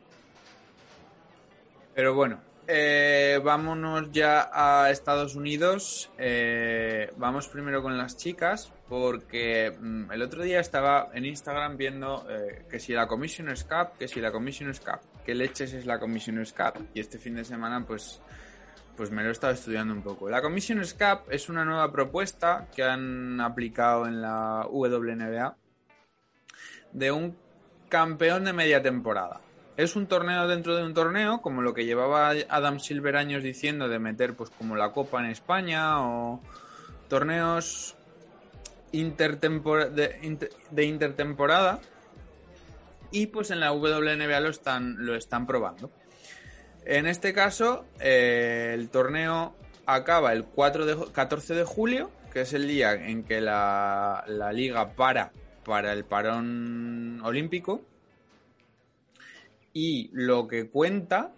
Pero 1.95 2.15
bueno, 2.15 2.39
eh, 2.69 3.41
vámonos 3.43 4.11
ya 4.13 4.51
a 4.53 4.91
Estados 4.91 5.35
Unidos. 5.37 6.11
Eh, 6.19 7.11
vamos 7.17 7.49
primero 7.49 7.83
con 7.83 7.97
las 7.97 8.17
chicas, 8.17 8.73
porque 8.89 9.77
mm, 9.79 10.11
el 10.11 10.23
otro 10.23 10.43
día 10.43 10.61
estaba 10.61 11.09
en 11.15 11.25
Instagram 11.25 11.77
viendo 11.77 12.27
eh, 12.29 12.65
que 12.69 12.81
si 12.81 12.93
la 12.93 13.07
Commissioner's 13.07 13.65
Cup, 13.65 13.97
que 13.99 14.09
si 14.09 14.21
la 14.21 14.33
Commissioner's 14.33 14.81
Cup, 14.81 15.01
qué 15.25 15.35
leches 15.35 15.73
es 15.75 15.87
la 15.87 15.99
Commissioner's 15.99 16.53
Cup. 16.53 16.89
Y 16.95 17.01
este 17.01 17.19
fin 17.19 17.37
de 17.37 17.45
semana, 17.45 17.85
pues, 17.87 18.21
pues 18.97 19.11
me 19.11 19.23
lo 19.23 19.29
he 19.29 19.33
estado 19.33 19.53
estudiando 19.53 19.95
un 19.95 20.03
poco. 20.03 20.29
La 20.29 20.43
Commissioner's 20.43 20.95
Cup 20.95 21.31
es 21.31 21.49
una 21.49 21.65
nueva 21.65 21.93
propuesta 21.93 22.69
que 22.75 22.83
han 22.83 23.41
aplicado 23.41 24.07
en 24.07 24.21
la 24.21 24.67
WNBA 24.69 25.57
de 26.93 27.13
un 27.13 27.37
campeón 27.89 28.45
de 28.45 28.53
media 28.53 28.83
temporada 28.83 29.41
es 29.77 29.97
un 29.97 30.07
torneo 30.07 30.49
dentro 30.49 30.75
de 30.77 30.85
un 30.85 30.95
torneo, 30.95 31.43
como 31.43 31.61
lo 31.61 31.75
que 31.75 31.85
llevaba 31.85 32.33
Adam 32.49 32.81
Silver 32.81 33.17
años 33.17 33.43
diciendo 33.43 33.89
de 33.89 33.99
meter 33.99 34.35
pues 34.35 34.51
como 34.51 34.75
la 34.77 34.93
Copa 34.93 35.21
en 35.21 35.27
España 35.27 36.01
o 36.01 36.41
torneos 37.09 37.95
de, 38.93 40.85
intertemporada. 40.85 41.81
Y 43.11 43.27
pues 43.27 43.51
en 43.51 43.61
la 43.61 43.73
WNBA 43.73 44.41
lo 44.41 44.49
están, 44.49 44.97
lo 45.05 45.15
están 45.15 45.47
probando. 45.47 45.91
En 46.85 47.07
este 47.07 47.33
caso, 47.33 47.85
eh, 48.01 48.73
el 48.75 48.89
torneo 48.89 49.55
acaba 49.85 50.33
el 50.33 50.45
4 50.45 50.87
de, 50.87 51.13
14 51.13 51.55
de 51.55 51.65
julio, 51.65 52.11
que 52.33 52.43
es 52.43 52.53
el 52.53 52.67
día 52.67 52.95
en 52.95 53.25
que 53.25 53.41
la, 53.41 54.25
la 54.27 54.53
liga 54.53 54.95
para 54.95 55.33
para 55.65 55.93
el 55.93 56.05
parón 56.05 57.21
olímpico 57.25 57.83
y 59.77 60.09
lo 60.15 60.49
que 60.49 60.71
cuenta 60.71 61.33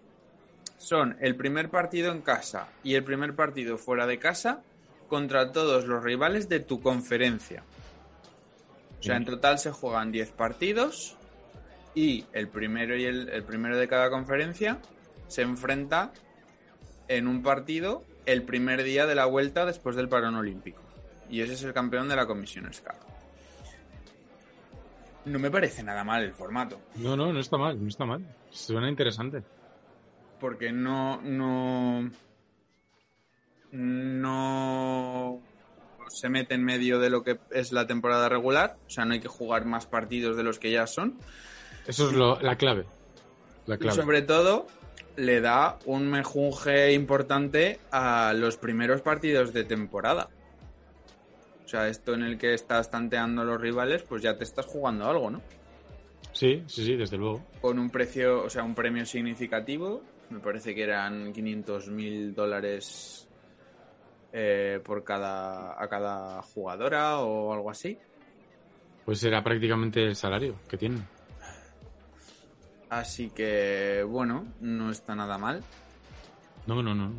son 0.77 1.17
el 1.19 1.35
primer 1.35 1.71
partido 1.71 2.13
en 2.13 2.21
casa 2.21 2.69
y 2.85 2.95
el 2.95 3.03
primer 3.03 3.35
partido 3.35 3.79
fuera 3.79 4.07
de 4.07 4.21
casa 4.21 4.63
contra 5.09 5.51
todos 5.51 5.87
los 5.87 6.05
rivales 6.05 6.49
de 6.49 6.61
tu 6.61 6.81
conferencia. 6.81 7.65
O 9.01 9.03
sea, 9.03 9.17
en 9.17 9.25
total 9.25 9.59
se 9.59 9.73
juegan 9.73 10.13
10 10.13 10.31
partidos 10.31 11.17
y 11.97 12.27
el 12.33 12.47
primero 12.47 12.97
y 12.97 13.07
el, 13.07 13.43
primero 13.43 13.77
de 13.77 13.89
cada 13.89 14.09
conferencia 14.09 14.79
se 15.27 15.43
enfrenta 15.43 16.13
en 17.09 17.27
un 17.27 17.43
partido 17.43 18.05
el 18.25 18.45
primer 18.45 18.85
día 18.85 19.07
de 19.07 19.17
la 19.17 19.27
vuelta 19.27 19.67
después 19.67 19.97
del 19.97 20.09
parón 20.09 20.37
olímpico. 20.37 20.81
Y 21.29 21.41
ese 21.41 21.55
es 21.55 21.65
el 21.65 21.73
campeón 21.73 22.09
de 22.09 22.15
la 22.15 22.27
Comisión 22.27 22.73
SCAP. 22.73 23.08
No 25.29 25.39
me 25.39 25.51
parece 25.51 25.83
nada 25.83 26.05
mal 26.05 26.23
el 26.23 26.33
formato. 26.33 26.81
No, 26.97 27.17
no, 27.17 27.33
no 27.33 27.41
está 27.41 27.57
mal, 27.59 27.81
no 27.81 27.89
está 27.89 28.05
mal. 28.05 28.25
Suena 28.51 28.89
interesante. 28.89 29.43
Porque 30.41 30.73
no, 30.73 31.21
no, 31.23 32.11
no 33.73 35.43
se 36.09 36.29
mete 36.29 36.55
en 36.55 36.65
medio 36.65 36.99
de 36.99 37.11
lo 37.11 37.23
que 37.23 37.39
es 37.51 37.73
la 37.73 37.87
temporada 37.87 38.29
regular. 38.29 38.77
O 38.87 38.91
sea, 38.91 39.05
no 39.05 39.15
hay 39.15 39.21
que 39.21 39.29
jugar 39.29 39.65
más 39.65 39.87
partidos 39.87 40.37
de 40.37 40.43
los 40.43 40.59
que 40.59 40.71
ya 40.71 40.87
son. 40.87 41.19
Eso 41.87 42.11
es 42.11 42.43
la 42.43 42.57
clave. 42.57 42.87
La 43.67 43.77
clave. 43.77 43.93
Y 43.93 43.97
sobre 43.97 44.23
todo, 44.23 44.67
le 45.17 45.41
da 45.41 45.79
un 45.85 46.09
mejunje 46.09 46.93
importante 46.93 47.81
a 47.91 48.33
los 48.35 48.57
primeros 48.57 49.03
partidos 49.03 49.53
de 49.53 49.65
temporada. 49.65 50.29
O 51.69 51.71
sea, 51.71 51.87
esto 51.87 52.15
en 52.15 52.23
el 52.23 52.39
que 52.39 52.55
estás 52.55 52.91
tanteando 52.91 53.45
los 53.45 53.61
rivales, 53.61 54.03
pues 54.03 54.23
ya 54.23 54.39
te 54.39 54.45
estás 54.45 54.65
jugando 54.65 55.05
algo, 55.05 55.29
¿no? 55.29 55.43
Sí, 56.33 56.65
sí, 56.67 56.83
sí, 56.83 56.97
desde 56.97 57.19
luego. 57.19 57.45
Con 57.61 57.79
un 57.79 57.91
precio, 57.91 58.43
o 58.43 58.49
sea, 58.49 58.63
un 58.63 58.75
premio 58.75 59.05
significativo. 59.05 60.03
Me 60.31 60.39
parece 60.39 60.75
que 60.75 60.85
eran 60.85 61.31
500 61.31 61.91
mil 61.91 62.35
dólares 62.35 63.29
eh, 64.33 64.81
por 64.83 65.05
cada, 65.05 65.75
a 65.79 65.87
cada 65.91 66.41
jugadora 66.41 67.19
o 67.19 67.53
algo 67.53 67.71
así. 67.71 67.99
Pues 69.05 69.23
era 69.25 69.45
prácticamente 69.45 70.03
el 70.03 70.17
salario 70.17 70.55
que 70.71 70.79
tienen. 70.79 71.07
Así 72.89 73.29
que, 73.29 74.07
bueno, 74.09 74.55
no 74.63 74.91
está 74.91 75.15
nada 75.15 75.37
mal. 75.37 75.63
No, 76.67 76.83
no, 76.83 76.95
no. 76.95 77.13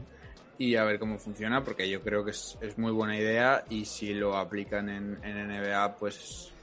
Y 0.60 0.76
a 0.76 0.84
ver 0.84 1.00
cómo 1.00 1.18
funciona, 1.18 1.64
porque 1.64 1.90
yo 1.90 2.04
creo 2.04 2.24
que 2.24 2.32
es, 2.32 2.58
es 2.62 2.78
muy 2.78 2.92
buena 2.92 3.18
idea 3.18 3.64
y 3.70 3.86
si 3.86 4.14
lo 4.14 4.38
aplican 4.38 4.90
en, 4.90 5.18
en 5.24 5.48
NBA, 5.48 5.96
pues 5.96 6.54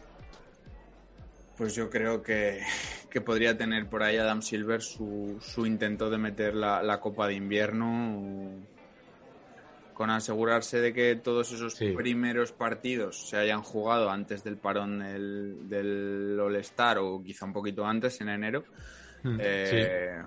pues 1.57 1.75
yo 1.75 1.89
creo 1.89 2.23
que, 2.23 2.61
que, 3.11 3.21
podría 3.21 3.57
tener 3.57 3.89
por 3.89 4.03
ahí 4.03 4.17
Adam 4.17 4.43
Silver 4.43 4.83
su, 4.83 5.39
su 5.41 5.67
intento 5.67 6.11
de 6.11 6.19
meter 6.19 6.55
la, 6.55 6.83
la, 6.83 7.01
Copa 7.01 7.27
de 7.27 7.35
Invierno 7.35 8.53
con 9.95 10.11
asegurarse 10.11 10.79
de 10.79 10.93
que 10.93 11.17
todos 11.17 11.51
esos 11.53 11.73
sí. 11.73 11.93
primeros 11.93 12.53
partidos 12.53 13.31
se 13.31 13.39
hayan 13.39 13.63
jugado 13.63 14.11
antes 14.11 14.45
del 14.45 14.59
parón 14.59 14.99
del, 14.99 15.69
del 15.71 16.39
All-Star 16.39 16.99
o 16.99 17.23
quizá 17.23 17.47
un 17.47 17.55
poquito 17.55 17.87
antes, 17.87 18.21
en 18.21 18.29
enero. 18.29 18.65
Mm, 19.23 19.39
eh, 19.41 20.23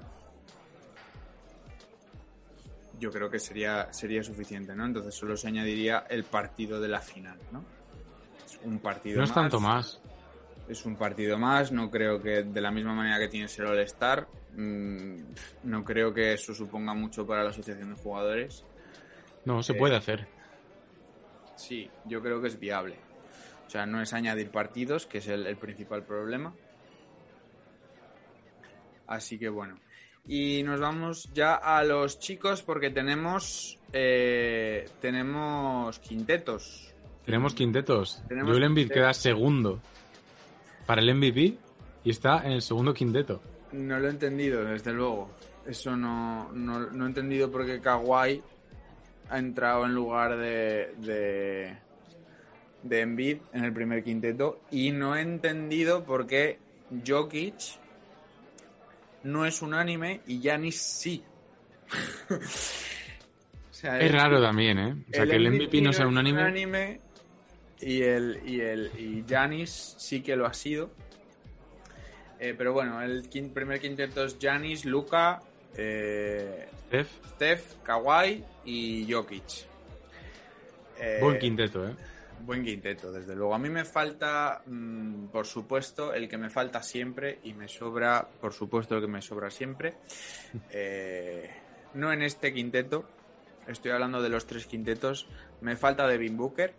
yo 3.00 3.12
creo 3.12 3.30
que 3.30 3.40
sería, 3.40 3.92
sería 3.94 4.24
suficiente, 4.24 4.76
¿no? 4.76 4.86
Entonces 4.86 5.16
solo 5.16 5.38
se 5.38 5.48
añadiría 5.48 6.06
el 6.10 6.24
partido 6.24 6.80
de 6.80 6.88
la 6.88 7.00
final, 7.00 7.38
¿no? 7.52 7.64
Es 8.46 8.60
un 8.64 8.80
partido 8.80 9.18
No 9.18 9.24
es 9.24 9.30
más. 9.30 9.36
tanto 9.36 9.60
más. 9.60 10.02
Es 10.68 10.86
un 10.86 10.96
partido 10.96 11.38
más, 11.40 11.72
no 11.72 11.90
creo 11.90 12.22
que 12.22 12.44
de 12.44 12.62
la 12.62 12.70
misma 12.70 12.94
manera 12.94 13.18
que 13.18 13.28
tienes 13.28 13.58
el 13.58 13.66
All-Star, 13.66 14.28
mmm, 14.56 15.16
no 15.64 15.84
creo 15.84 16.14
que 16.14 16.34
eso 16.34 16.54
suponga 16.54 16.94
mucho 16.94 17.26
para 17.26 17.44
la 17.44 17.50
asociación 17.50 17.96
de 17.96 18.00
jugadores. 18.02 18.64
No, 19.46 19.64
se 19.64 19.74
puede 19.74 19.96
hacer. 19.96 20.28
Sí, 21.56 21.90
yo 22.06 22.22
creo 22.22 22.40
que 22.42 22.50
es 22.50 22.60
viable. 22.60 22.98
O 23.66 23.70
sea, 23.70 23.86
no 23.86 24.02
es 24.02 24.14
añadir 24.14 24.52
partidos, 24.52 25.06
que 25.08 25.20
es 25.20 25.28
el, 25.28 25.48
el 25.48 25.58
principal 25.58 26.04
problema. 26.04 26.54
Así 29.08 29.40
que 29.40 29.50
bueno. 29.50 29.80
Y 30.27 30.63
nos 30.63 30.79
vamos 30.79 31.29
ya 31.34 31.55
a 31.55 31.84
los 31.84 32.19
chicos 32.19 32.62
porque 32.62 32.89
tenemos 32.91 33.79
eh, 33.93 34.88
tenemos 35.01 35.99
quintetos. 35.99 36.93
Tenemos 37.25 37.53
quintetos. 37.53 38.23
Tenemos 38.27 38.51
Joel 38.51 38.63
Embiid 38.63 38.91
queda 38.91 39.13
segundo 39.13 39.79
para 40.86 41.01
el 41.01 41.13
MVP 41.13 41.58
y 42.03 42.10
está 42.10 42.45
en 42.45 42.53
el 42.53 42.62
segundo 42.62 42.93
quinteto. 42.93 43.41
No 43.71 43.99
lo 43.99 44.08
he 44.08 44.12
entendido, 44.12 44.63
desde 44.63 44.93
luego. 44.93 45.29
Eso 45.65 45.95
no, 45.95 46.51
no, 46.53 46.79
no 46.79 47.05
he 47.05 47.08
entendido 47.08 47.51
por 47.51 47.65
qué 47.65 47.79
Kawhi 47.79 48.41
ha 49.29 49.38
entrado 49.38 49.86
en 49.86 49.93
lugar 49.93 50.38
de, 50.38 50.95
de, 50.97 51.77
de 52.82 53.01
Embiid 53.01 53.38
en 53.53 53.63
el 53.63 53.73
primer 53.73 54.03
quinteto 54.03 54.62
y 54.71 54.91
no 54.91 55.15
he 55.15 55.21
entendido 55.21 56.03
por 56.03 56.25
qué 56.25 56.58
Jokic 57.05 57.55
no 59.23 59.45
es 59.45 59.62
unánime 59.62 60.21
y 60.27 60.39
Giannis 60.39 60.82
sí. 60.82 61.23
o 62.29 63.73
sea, 63.73 63.97
Es 63.99 64.05
el- 64.12 64.13
raro 64.13 64.41
también, 64.41 64.79
¿eh? 64.79 64.95
O 65.10 65.13
sea, 65.13 65.25
que 65.25 65.36
el 65.36 65.47
MVP 65.51 65.82
no 65.82 65.93
sea 65.93 66.05
es 66.05 66.10
unánime. 66.12 66.41
unánime 66.41 67.01
y 67.82 68.01
el 68.01 68.41
y 68.45 68.60
el 68.62 68.91
y 68.97 69.23
Giannis 69.25 69.95
sí 69.97 70.21
que 70.21 70.36
lo 70.36 70.45
ha 70.45 70.53
sido. 70.53 70.91
Eh, 72.39 72.53
pero 72.58 72.71
bueno, 72.73 73.01
el 73.01 73.27
primer 73.53 73.79
quinteto 73.82 74.23
es 74.23 74.38
Giannis, 74.39 74.86
Luca, 74.86 75.41
eh, 75.75 76.69
Steph, 76.88 77.10
Steph, 77.36 77.73
Kawhi 77.84 78.43
y 78.65 79.12
Jokic. 79.12 79.67
Eh, 81.01 81.17
buen 81.21 81.38
quinteto, 81.39 81.88
¿eh? 81.88 81.95
Buen 82.45 82.63
quinteto, 82.63 83.12
desde 83.12 83.36
luego. 83.36 83.54
A 83.54 83.60
mí 83.60 83.69
me 83.69 83.86
falta, 83.86 84.62
mm, 84.65 85.28
por 85.28 85.45
supuesto, 85.45 86.13
el 86.13 86.28
que 86.30 86.38
me 86.38 86.49
falta 86.49 86.82
siempre 86.82 87.39
y 87.43 87.54
me 87.54 87.67
sobra, 87.67 88.28
por 88.41 88.54
supuesto, 88.54 88.95
el 88.95 89.02
que 89.02 89.08
me 89.08 89.21
sobra 89.21 89.49
siempre. 89.49 89.95
Eh, 90.71 91.49
no 91.95 92.12
en 92.13 92.21
este 92.21 92.54
quinteto, 92.54 93.06
estoy 93.67 93.91
hablando 93.91 94.21
de 94.21 94.30
los 94.30 94.45
tres 94.45 94.65
quintetos. 94.67 95.28
Me 95.62 95.75
falta 95.75 96.08
Devin 96.08 96.38
Booker 96.38 96.73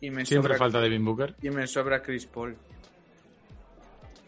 y 0.00 0.10
me 0.10 0.24
Siempre 0.24 0.54
sobra 0.54 0.58
falta 0.58 0.80
Devin 0.80 1.04
Booker. 1.04 1.34
y 1.42 1.50
me 1.50 1.66
sobra 1.66 2.02
Chris 2.02 2.26
Paul. 2.26 2.56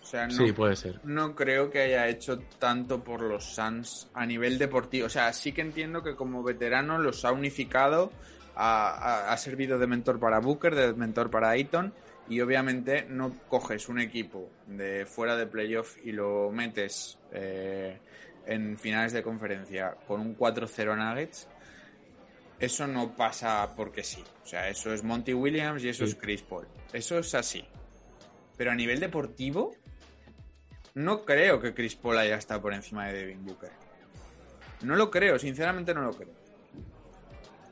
O 0.03 0.05
sea, 0.05 0.27
no, 0.27 0.33
Sí, 0.33 0.53
puede 0.53 0.75
ser. 0.75 1.01
no 1.05 1.37
creo 1.37 1.71
que 1.71 1.81
haya 1.83 2.09
hecho 2.09 2.41
tanto 2.59 3.05
por 3.05 3.23
los 3.23 3.55
Suns 3.55 4.09
a 4.13 4.27
nivel 4.27 4.59
deportivo. 4.59 5.07
O 5.07 5.11
sea, 5.11 5.33
sí 5.33 5.53
que 5.53 5.61
entiendo 5.61 6.03
que 6.03 6.17
como 6.17 6.43
veterano 6.43 6.99
los 6.99 7.25
ha 7.25 7.31
unificado, 7.31 8.11
ha, 8.63 9.37
servido 9.39 9.79
de 9.79 9.87
mentor 9.87 10.21
para 10.21 10.39
Booker, 10.39 10.75
de 10.75 10.93
mentor 10.93 11.31
para 11.31 11.51
Ayton, 11.51 11.95
y 12.29 12.41
obviamente 12.41 13.07
no 13.09 13.33
coges 13.49 13.89
un 13.89 13.99
equipo 13.99 14.51
de 14.67 15.07
fuera 15.07 15.37
de 15.37 15.47
playoff 15.47 15.97
y 16.05 16.13
lo 16.13 16.51
metes 16.53 17.19
eh, 17.33 17.99
en 18.47 18.79
finales 18.79 19.13
de 19.13 19.23
conferencia 19.23 19.97
con 20.07 20.21
un 20.21 20.37
4-0 20.37 20.97
Nuggets. 20.97 21.49
Eso 22.59 22.87
no 22.87 23.17
pasa 23.17 23.75
porque 23.75 24.05
sí. 24.05 24.23
O 24.45 24.47
sea, 24.47 24.69
eso 24.69 24.93
es 24.93 25.03
Monty 25.03 25.33
Williams 25.33 25.83
y 25.83 25.89
eso 25.89 26.05
Sí. 26.05 26.13
es 26.13 26.19
Chris 26.19 26.43
Paul. 26.43 26.69
Eso 26.93 27.19
es 27.19 27.35
así. 27.35 27.65
Pero 28.59 28.71
a 28.71 28.75
nivel 28.75 29.01
deportivo, 29.01 29.75
no 30.95 31.25
creo 31.25 31.59
que 31.61 31.73
Chris 31.73 31.97
Paul 31.97 32.19
haya 32.19 32.37
estado 32.37 32.61
por 32.61 32.75
encima 32.75 33.07
de 33.09 33.15
Devin 33.15 33.45
Booker. 33.47 33.71
No 34.83 34.95
lo 34.97 35.11
creo, 35.11 35.39
sinceramente 35.39 35.95
no 35.95 36.03
lo 36.03 36.13
creo. 36.13 36.40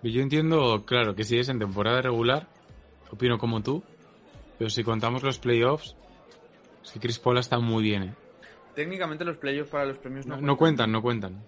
Yo 0.03 0.23
entiendo, 0.23 0.85
claro, 0.87 1.15
que 1.15 1.25
si 1.25 1.39
es 1.39 1.49
en 1.49 1.59
temporada 1.59 2.01
regular, 2.03 2.47
opino 3.11 3.39
como 3.39 3.63
tú, 3.63 3.83
pero 4.59 4.71
si 4.71 4.85
contamos 4.85 5.23
los 5.23 5.39
playoffs, 5.39 5.97
es 6.85 6.93
que 6.93 7.01
Chris 7.01 7.19
Paul 7.19 7.39
está 7.39 7.59
muy 7.59 7.83
bien, 7.83 8.03
¿eh? 8.05 8.15
Técnicamente 8.75 9.25
los 9.25 9.39
playoffs 9.39 9.71
para 9.71 9.87
los 9.87 9.99
premios 9.99 10.25
no, 10.27 10.37
No, 10.37 10.43
no 10.43 10.57
cuentan, 10.57 10.93
no 10.93 11.03
cuentan. 11.03 11.43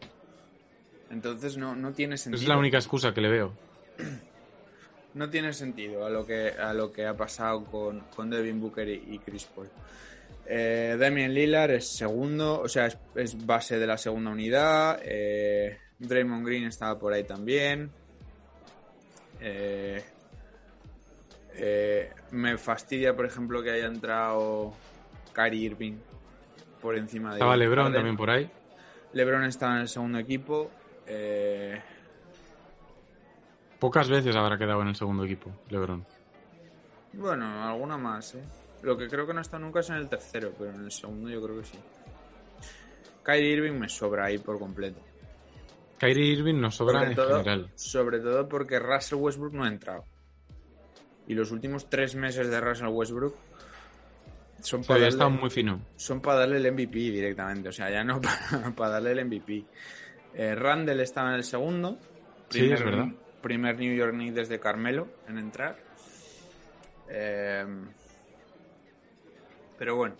Entonces 1.10 1.56
no, 1.56 1.76
no 1.76 1.92
tiene 1.92 2.16
Esa 2.16 2.24
sentido. 2.24 2.42
es 2.42 2.48
la 2.48 2.56
única 2.56 2.78
excusa 2.78 3.14
que 3.14 3.20
le 3.20 3.28
veo. 3.28 3.52
No 5.12 5.28
tiene 5.28 5.52
sentido 5.52 6.06
a 6.06 6.08
lo 6.08 6.24
que, 6.24 6.50
a 6.50 6.72
lo 6.72 6.92
que 6.92 7.04
ha 7.04 7.16
pasado 7.16 7.64
con, 7.64 7.98
con 8.14 8.30
Devin 8.30 8.60
Booker 8.60 8.88
y, 8.88 9.14
y 9.14 9.18
Chris 9.18 9.44
Paul. 9.44 9.68
Eh, 10.46 10.96
Damian 11.00 11.34
Lillard 11.34 11.72
es 11.72 11.88
segundo, 11.88 12.60
o 12.60 12.68
sea, 12.68 12.86
es, 12.86 12.96
es 13.16 13.44
base 13.44 13.80
de 13.80 13.88
la 13.88 13.98
segunda 13.98 14.30
unidad. 14.30 15.00
Eh, 15.02 15.78
Draymond 15.98 16.46
Green 16.46 16.62
estaba 16.64 16.96
por 16.96 17.12
ahí 17.12 17.24
también. 17.24 17.90
Eh, 19.40 20.04
eh, 21.54 22.10
me 22.32 22.56
fastidia, 22.58 23.14
por 23.14 23.26
ejemplo, 23.26 23.62
que 23.62 23.70
haya 23.70 23.86
entrado 23.86 24.72
Kyrie 25.32 25.66
Irving 25.66 25.98
por 26.80 26.96
encima 26.96 27.30
de. 27.30 27.36
Estaba 27.36 27.56
LeBron 27.56 27.86
Harden. 27.86 27.94
también 27.94 28.16
por 28.16 28.30
ahí. 28.30 28.50
LeBron 29.12 29.44
estaba 29.44 29.74
en 29.74 29.80
el 29.82 29.88
segundo 29.88 30.18
equipo. 30.18 30.70
Eh, 31.06 31.80
Pocas 33.78 34.08
veces 34.08 34.36
habrá 34.36 34.58
quedado 34.58 34.82
en 34.82 34.88
el 34.88 34.94
segundo 34.94 35.24
equipo, 35.24 35.50
LeBron. 35.70 36.04
Bueno, 37.14 37.64
alguna 37.66 37.96
más, 37.96 38.34
¿eh? 38.34 38.44
Lo 38.82 38.96
que 38.96 39.08
creo 39.08 39.26
que 39.26 39.34
no 39.34 39.40
está 39.40 39.58
nunca 39.58 39.80
es 39.80 39.90
en 39.90 39.96
el 39.96 40.08
tercero, 40.08 40.52
pero 40.56 40.70
en 40.70 40.84
el 40.84 40.92
segundo 40.92 41.28
yo 41.28 41.42
creo 41.42 41.58
que 41.58 41.64
sí. 41.64 41.78
Kyrie 43.24 43.52
Irving 43.52 43.78
me 43.78 43.88
sobra 43.88 44.26
ahí 44.26 44.38
por 44.38 44.58
completo. 44.58 45.00
Kyrie 46.00 46.32
Irving 46.32 46.58
nos 46.58 46.76
sobra 46.76 47.00
Sobre 47.00 47.10
en 47.10 47.14
todo, 47.16 47.28
general. 47.44 47.70
sobre 47.74 48.20
todo 48.20 48.48
porque 48.48 48.78
Russell 48.78 49.18
Westbrook 49.18 49.52
no 49.52 49.64
ha 49.64 49.68
entrado. 49.68 50.04
Y 51.26 51.34
los 51.34 51.50
últimos 51.52 51.90
tres 51.90 52.14
meses 52.16 52.48
de 52.50 52.58
Russell 52.58 52.88
Westbrook 52.88 53.34
son 54.62 54.82
para 54.82 55.00
darle, 55.00 55.28
muy 55.28 55.50
fino. 55.50 55.80
son 55.96 56.20
para 56.20 56.40
darle 56.40 56.56
el 56.56 56.72
MVP 56.72 56.98
directamente. 56.98 57.68
O 57.68 57.72
sea, 57.72 57.90
ya 57.90 58.02
no 58.02 58.18
para, 58.50 58.70
para 58.74 58.90
darle 58.92 59.12
el 59.12 59.26
MVP. 59.26 59.64
Eh, 60.34 60.54
Randall 60.54 61.00
estaba 61.00 61.28
en 61.30 61.34
el 61.36 61.44
segundo. 61.44 61.98
Sí, 62.48 62.70
es 62.70 62.82
verdad. 62.82 63.08
Primer 63.42 63.78
New 63.78 63.94
York 63.94 64.12
Knicks 64.14 64.34
desde 64.34 64.58
Carmelo 64.58 65.06
en 65.28 65.38
entrar. 65.38 65.76
Eh, 67.10 67.64
pero 69.78 69.96
bueno. 69.96 70.14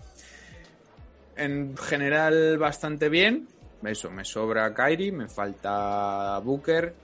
En 1.36 1.74
general, 1.76 2.58
bastante 2.58 3.08
bien. 3.08 3.48
Eso, 3.82 4.10
me 4.10 4.24
sobra 4.24 4.72
Kyrie, 4.74 5.12
me 5.12 5.28
falta 5.28 6.38
Booker. 6.40 6.94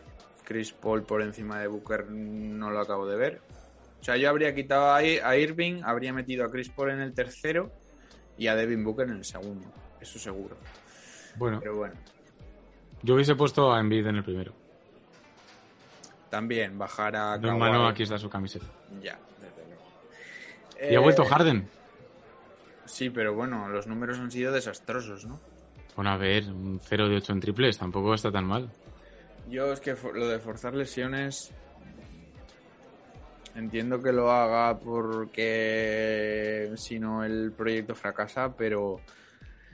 Chris 0.45 0.73
Paul 0.73 1.03
por 1.03 1.23
encima 1.23 1.59
de 1.61 1.67
Booker 1.67 2.09
no 2.11 2.71
lo 2.71 2.81
acabo 2.81 3.07
de 3.07 3.17
ver. 3.17 3.41
O 4.01 4.05
sea, 4.05 4.17
yo 4.17 4.29
habría 4.29 4.55
quitado 4.55 4.93
a 4.93 5.37
Irving, 5.37 5.83
habría 5.85 6.13
metido 6.13 6.45
a 6.45 6.51
Chris 6.51 6.69
Paul 6.71 6.91
en 6.91 7.01
el 7.01 7.13
tercero 7.15 7.73
y 8.39 8.47
a 8.47 8.55
Devin 8.55 8.85
Booker 8.85 9.09
en 9.09 9.17
el 9.17 9.25
segundo. 9.25 9.67
Eso 10.01 10.19
seguro. 10.19 10.57
Bueno, 11.37 11.59
Pero 11.61 11.77
bueno, 11.77 11.95
yo 13.03 13.15
hubiese 13.15 13.35
puesto 13.35 13.73
a 13.73 13.81
Embiid 13.81 14.07
en 14.07 14.17
el 14.17 14.25
primero. 14.25 14.53
también 16.31 16.79
bajar 16.79 17.17
a 17.17 17.41
Kawhi. 17.41 17.59
Mano 17.59 17.89
aquí 17.89 18.03
está 18.03 18.19
su 18.19 18.29
camiseta. 18.29 18.67
Ya, 19.03 19.19
desde 19.41 19.67
luego. 19.67 20.93
Y 20.93 20.95
ha 20.95 21.01
vuelto 21.01 21.23
Eh, 21.23 21.27
Harden. 21.27 21.69
Sí, 22.85 23.11
pero 23.11 23.35
bueno, 23.35 23.69
los 23.69 23.87
números 23.87 24.19
han 24.19 24.31
sido 24.31 24.53
desastrosos, 24.53 25.25
¿no? 25.25 25.41
Bueno, 25.97 26.11
a 26.11 26.17
ver, 26.19 26.45
un 26.45 26.79
0 26.81 27.09
de 27.09 27.17
8 27.17 27.33
en 27.33 27.41
triples 27.41 27.79
tampoco 27.79 28.15
está 28.15 28.31
tan 28.31 28.45
mal. 28.45 28.71
Yo 29.49 29.73
es 29.73 29.81
que 29.81 29.97
lo 30.15 30.29
de 30.29 30.39
forzar 30.39 30.75
lesiones 30.75 31.53
entiendo 33.55 34.03
que 34.03 34.13
lo 34.13 34.31
haga 34.31 34.79
porque 34.79 36.73
si 36.77 36.99
no 36.99 37.25
el 37.25 37.53
proyecto 37.53 37.95
fracasa, 37.95 38.55
pero 38.55 39.01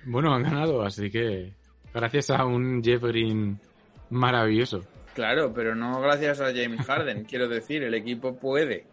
bueno, 0.04 0.32
han 0.32 0.42
ganado, 0.42 0.82
así 0.82 1.10
que 1.10 1.52
gracias 1.92 2.30
a 2.30 2.44
un 2.44 2.82
Jeff 2.82 3.02
Green 3.02 3.58
maravilloso. 4.10 4.84
Claro, 5.14 5.52
pero 5.52 5.74
no 5.74 6.00
gracias 6.00 6.40
a 6.40 6.52
James 6.54 6.86
Harden, 6.86 7.24
quiero 7.28 7.48
decir, 7.48 7.82
el 7.82 7.94
equipo 7.94 8.36
puede. 8.36 8.86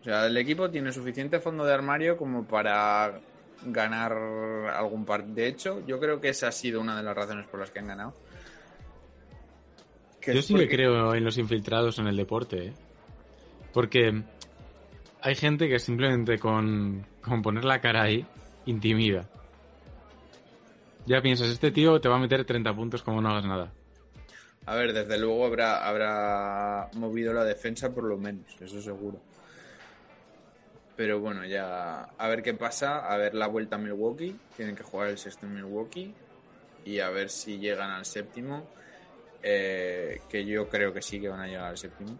O 0.00 0.04
sea, 0.04 0.26
el 0.26 0.36
equipo 0.36 0.70
tiene 0.70 0.92
suficiente 0.92 1.40
fondo 1.40 1.64
de 1.64 1.74
armario 1.74 2.16
como 2.16 2.44
para 2.44 3.20
ganar 3.64 4.12
algún 4.12 5.04
par. 5.04 5.24
De 5.26 5.46
hecho, 5.46 5.84
yo 5.86 5.98
creo 5.98 6.20
que 6.20 6.30
esa 6.30 6.48
ha 6.48 6.52
sido 6.52 6.80
una 6.80 6.96
de 6.96 7.02
las 7.02 7.16
razones 7.16 7.46
por 7.46 7.60
las 7.60 7.70
que 7.70 7.78
han 7.78 7.88
ganado. 7.88 8.14
yo 10.26 10.42
sí 10.42 10.54
que 10.54 10.68
creo 10.68 11.14
en 11.14 11.24
los 11.24 11.38
infiltrados 11.38 11.98
en 11.98 12.06
el 12.06 12.16
deporte, 12.16 12.66
¿eh? 12.68 12.72
Porque 13.72 14.22
hay 15.20 15.34
gente 15.34 15.68
que 15.68 15.78
simplemente 15.78 16.38
con, 16.38 17.06
con 17.20 17.42
poner 17.42 17.64
la 17.64 17.80
cara 17.80 18.02
ahí 18.04 18.26
intimida. 18.66 19.28
Ya 21.06 21.22
piensas, 21.22 21.48
este 21.48 21.70
tío 21.70 22.00
te 22.00 22.08
va 22.08 22.16
a 22.16 22.20
meter 22.20 22.44
30 22.44 22.74
puntos 22.74 23.02
como 23.02 23.20
no 23.22 23.30
hagas 23.30 23.46
nada. 23.46 23.72
A 24.66 24.74
ver, 24.74 24.92
desde 24.92 25.18
luego 25.18 25.46
habrá, 25.46 25.88
habrá 25.88 26.90
movido 26.94 27.32
la 27.32 27.44
defensa 27.44 27.90
por 27.94 28.04
lo 28.04 28.18
menos, 28.18 28.44
eso 28.60 28.82
seguro. 28.82 29.18
Pero 30.98 31.20
bueno, 31.20 31.46
ya 31.46 32.08
a 32.18 32.28
ver 32.28 32.42
qué 32.42 32.54
pasa, 32.54 32.98
a 32.98 33.16
ver 33.16 33.32
la 33.32 33.46
vuelta 33.46 33.76
a 33.76 33.78
Milwaukee, 33.78 34.34
tienen 34.56 34.74
que 34.74 34.82
jugar 34.82 35.10
el 35.10 35.16
sexto 35.16 35.46
Milwaukee 35.46 36.12
y 36.84 36.98
a 36.98 37.08
ver 37.08 37.30
si 37.30 37.60
llegan 37.60 37.92
al 37.92 38.04
séptimo, 38.04 38.68
eh, 39.40 40.22
que 40.28 40.44
yo 40.44 40.68
creo 40.68 40.92
que 40.92 41.00
sí 41.00 41.20
que 41.20 41.28
van 41.28 41.38
a 41.38 41.46
llegar 41.46 41.66
al 41.66 41.78
séptimo. 41.78 42.18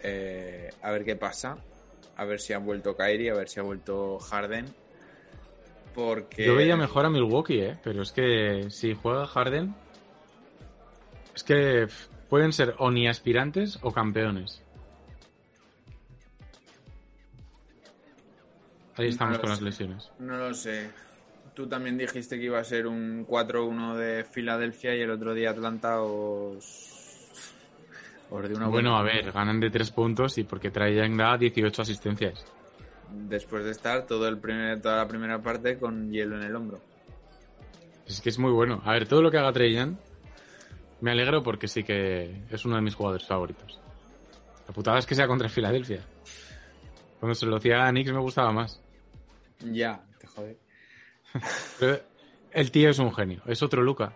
Eh, 0.00 0.70
a 0.80 0.92
ver 0.92 1.04
qué 1.04 1.16
pasa, 1.16 1.58
a 2.14 2.24
ver 2.24 2.38
si 2.38 2.52
ha 2.52 2.58
vuelto 2.58 2.96
Kyrie, 2.96 3.32
a 3.32 3.34
ver 3.34 3.48
si 3.48 3.58
ha 3.58 3.64
vuelto 3.64 4.20
Harden 4.20 4.66
porque... 5.92 6.46
Yo 6.46 6.54
veía 6.54 6.76
mejor 6.76 7.06
a 7.06 7.10
Milwaukee, 7.10 7.62
¿eh? 7.62 7.78
Pero 7.82 8.02
es 8.02 8.12
que 8.12 8.70
si 8.70 8.94
juega 8.94 9.26
Harden... 9.26 9.74
Es 11.34 11.42
que 11.42 11.88
pueden 12.28 12.52
ser 12.52 12.76
o 12.78 12.92
ni 12.92 13.08
aspirantes 13.08 13.80
o 13.82 13.90
campeones. 13.90 14.62
Ahí 19.00 19.08
estamos 19.08 19.38
con 19.38 19.50
las 19.50 19.60
lesiones. 19.60 20.10
No 20.18 20.36
lo 20.36 20.54
sé. 20.54 20.90
Tú 21.54 21.66
también 21.68 21.98
dijiste 21.98 22.38
que 22.38 22.44
iba 22.44 22.58
a 22.58 22.64
ser 22.64 22.86
un 22.86 23.26
4-1 23.26 23.96
de 23.96 24.24
Filadelfia 24.24 24.94
y 24.94 25.00
el 25.00 25.10
otro 25.10 25.34
día 25.34 25.50
Atlanta 25.50 26.00
os... 26.00 27.28
os 28.30 28.48
de 28.48 28.54
una 28.54 28.68
bueno, 28.68 28.96
a 28.96 29.02
ver, 29.02 29.32
ganan 29.32 29.60
de 29.60 29.70
3 29.70 29.90
puntos 29.90 30.38
y 30.38 30.44
porque 30.44 30.70
traían 30.70 31.16
da 31.16 31.36
18 31.36 31.82
asistencias 31.82 32.44
después 33.12 33.64
de 33.64 33.70
estar 33.70 34.06
todo 34.06 34.28
el 34.28 34.38
primer, 34.38 34.80
toda 34.80 34.96
la 34.96 35.08
primera 35.08 35.40
parte 35.42 35.78
con 35.78 36.10
hielo 36.10 36.36
en 36.36 36.42
el 36.44 36.54
hombro. 36.54 36.80
Es 38.06 38.20
que 38.20 38.28
es 38.28 38.38
muy 38.38 38.52
bueno. 38.52 38.80
A 38.84 38.92
ver, 38.92 39.06
todo 39.06 39.22
lo 39.22 39.30
que 39.30 39.38
haga 39.38 39.52
Trey 39.52 39.76
me 41.00 41.10
alegro 41.10 41.42
porque 41.42 41.68
sí 41.68 41.82
que 41.84 42.44
es 42.50 42.64
uno 42.64 42.76
de 42.76 42.82
mis 42.82 42.94
jugadores 42.94 43.26
favoritos. 43.26 43.80
La 44.66 44.74
putada 44.74 44.98
es 44.98 45.06
que 45.06 45.14
sea 45.14 45.26
contra 45.26 45.48
Filadelfia. 45.48 46.00
Cuando 47.18 47.34
se 47.34 47.46
lo 47.46 47.56
hacía 47.56 47.86
a 47.86 47.90
Knicks 47.90 48.12
me 48.12 48.20
gustaba 48.20 48.52
más. 48.52 48.80
Ya, 49.64 50.04
te 50.18 50.26
jode. 50.26 50.58
el 52.52 52.70
tío 52.70 52.90
es 52.90 52.98
un 52.98 53.12
genio, 53.12 53.42
es 53.46 53.62
otro 53.62 53.82
Luca. 53.82 54.12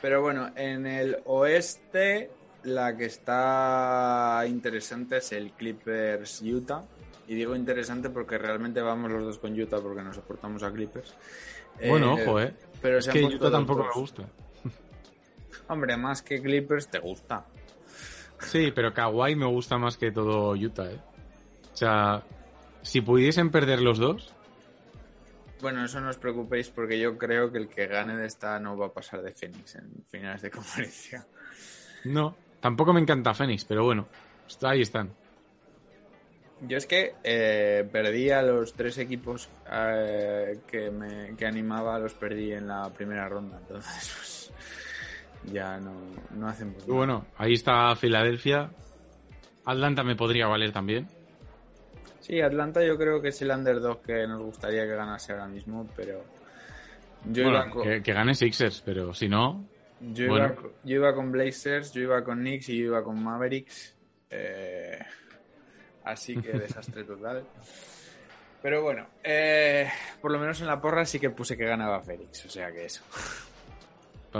Pero 0.00 0.20
bueno, 0.20 0.50
en 0.56 0.86
el 0.86 1.18
oeste 1.26 2.30
la 2.64 2.96
que 2.96 3.06
está 3.06 4.44
interesante 4.46 5.18
es 5.18 5.32
el 5.32 5.52
Clippers 5.52 6.42
Utah. 6.42 6.82
Y 7.28 7.34
digo 7.34 7.54
interesante 7.54 8.10
porque 8.10 8.36
realmente 8.36 8.80
vamos 8.80 9.10
los 9.10 9.22
dos 9.22 9.38
con 9.38 9.58
Utah 9.58 9.80
porque 9.80 10.02
nos 10.02 10.16
soportamos 10.16 10.62
a 10.62 10.72
Clippers. 10.72 11.14
Bueno, 11.86 12.18
eh, 12.18 12.22
ojo, 12.22 12.40
¿eh? 12.40 12.54
Pero 12.80 12.98
es 12.98 13.08
que 13.08 13.24
Utah 13.24 13.50
tampoco 13.50 13.84
me 13.84 13.92
gusta. 13.94 14.24
Hombre, 15.68 15.96
más 15.96 16.22
que 16.22 16.42
Clippers 16.42 16.88
te 16.88 16.98
gusta. 16.98 17.46
Sí, 18.40 18.72
pero 18.74 18.92
Kawhi 18.92 19.36
me 19.36 19.46
gusta 19.46 19.78
más 19.78 19.96
que 19.96 20.10
todo 20.10 20.50
Utah, 20.50 20.90
¿eh? 20.90 21.00
O 21.72 21.76
sea, 21.76 22.22
si 22.82 23.00
pudiesen 23.00 23.50
perder 23.50 23.80
los 23.80 23.98
dos... 23.98 24.34
Bueno, 25.62 25.84
eso 25.84 26.00
no 26.00 26.10
os 26.10 26.18
preocupéis 26.18 26.70
porque 26.70 26.98
yo 26.98 27.16
creo 27.16 27.52
que 27.52 27.58
el 27.58 27.68
que 27.68 27.86
gane 27.86 28.16
de 28.16 28.26
esta 28.26 28.58
no 28.58 28.76
va 28.76 28.86
a 28.86 28.92
pasar 28.92 29.22
de 29.22 29.30
Phoenix 29.30 29.76
en 29.76 30.04
finales 30.10 30.42
de 30.42 30.50
conferencia. 30.50 31.24
No, 32.04 32.34
tampoco 32.60 32.92
me 32.92 33.00
encanta 33.00 33.32
Phoenix, 33.32 33.64
pero 33.64 33.84
bueno, 33.84 34.08
ahí 34.62 34.82
están. 34.82 35.14
Yo 36.62 36.76
es 36.76 36.86
que 36.86 37.14
eh, 37.22 37.88
perdí 37.92 38.30
a 38.30 38.42
los 38.42 38.74
tres 38.74 38.98
equipos 38.98 39.48
eh, 39.70 40.58
que, 40.66 40.90
me, 40.90 41.36
que 41.36 41.46
animaba, 41.46 41.96
los 42.00 42.14
perdí 42.14 42.52
en 42.52 42.66
la 42.66 42.90
primera 42.92 43.28
ronda. 43.28 43.58
Entonces, 43.60 44.12
pues 44.16 44.52
ya 45.52 45.78
no, 45.78 45.92
no 46.32 46.48
hacen 46.48 46.74
Bueno, 46.88 47.26
ahí 47.36 47.52
está 47.52 47.94
Filadelfia. 47.94 48.68
Atlanta 49.64 50.02
me 50.02 50.16
podría 50.16 50.48
valer 50.48 50.72
también. 50.72 51.08
Sí, 52.22 52.40
Atlanta 52.40 52.82
yo 52.84 52.96
creo 52.96 53.20
que 53.20 53.28
es 53.28 53.42
el 53.42 53.50
underdog 53.50 54.02
que 54.02 54.26
nos 54.26 54.42
gustaría 54.42 54.84
que 54.84 54.94
ganase 54.94 55.32
ahora 55.32 55.46
mismo, 55.46 55.86
pero... 55.94 56.24
Yo 57.24 57.52
que, 57.82 58.12
gane 58.12 58.34
Sixers, 58.34 58.80
pero 58.80 59.12
si 59.12 59.28
no... 59.28 59.64
Yo, 60.00 60.24
iba, 60.24 60.56
yo 60.82 60.96
iba 60.96 61.14
con 61.14 61.30
Blazers, 61.30 61.92
yo 61.92 62.02
iba 62.02 62.24
con 62.24 62.38
Knicks 62.38 62.70
y 62.70 62.78
yo 62.78 62.86
iba 62.86 63.04
con 63.04 63.22
Mavericks. 63.22 63.96
Eh, 64.30 64.98
Así 66.04 66.36
que 66.36 66.52
desastre 66.58 67.04
total. 67.04 67.44
Pero 68.60 68.82
bueno, 68.82 69.06
eh, 69.22 69.88
por 70.20 70.30
lo 70.30 70.38
menos 70.38 70.60
en 70.60 70.68
la 70.68 70.80
porra 70.80 71.04
sí 71.04 71.18
que 71.18 71.30
puse 71.30 71.56
que 71.56 71.64
ganaba 71.64 72.00
Fénix, 72.00 72.44
o 72.46 72.48
sea 72.48 72.70
que 72.70 72.84
eso. 72.84 73.02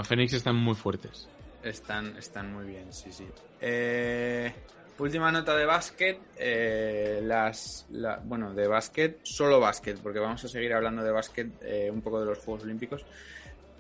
Fénix 0.05 0.33
están 0.33 0.57
muy 0.57 0.75
fuertes. 0.75 1.29
Están, 1.62 2.16
están 2.16 2.53
muy 2.53 2.66
bien, 2.66 2.92
sí, 2.92 3.12
sí. 3.12 3.27
Eh, 3.61 4.53
última 4.98 5.33
nota 5.33 5.57
de 5.57 5.66
básquet. 5.66 6.18
Eh, 6.37 7.20
las, 7.22 7.87
bueno, 8.24 8.52
de 8.55 8.66
básquet, 8.66 9.20
solo 9.22 9.61
básquet, 9.61 9.98
porque 10.00 10.18
vamos 10.18 10.44
a 10.44 10.48
seguir 10.48 10.72
hablando 10.72 11.02
de 11.02 11.11
básquet 11.11 11.48
un 11.90 12.02
poco 12.02 12.20
de 12.20 12.26
los 12.26 12.38
Juegos 12.38 12.64
Olímpicos. 12.64 13.05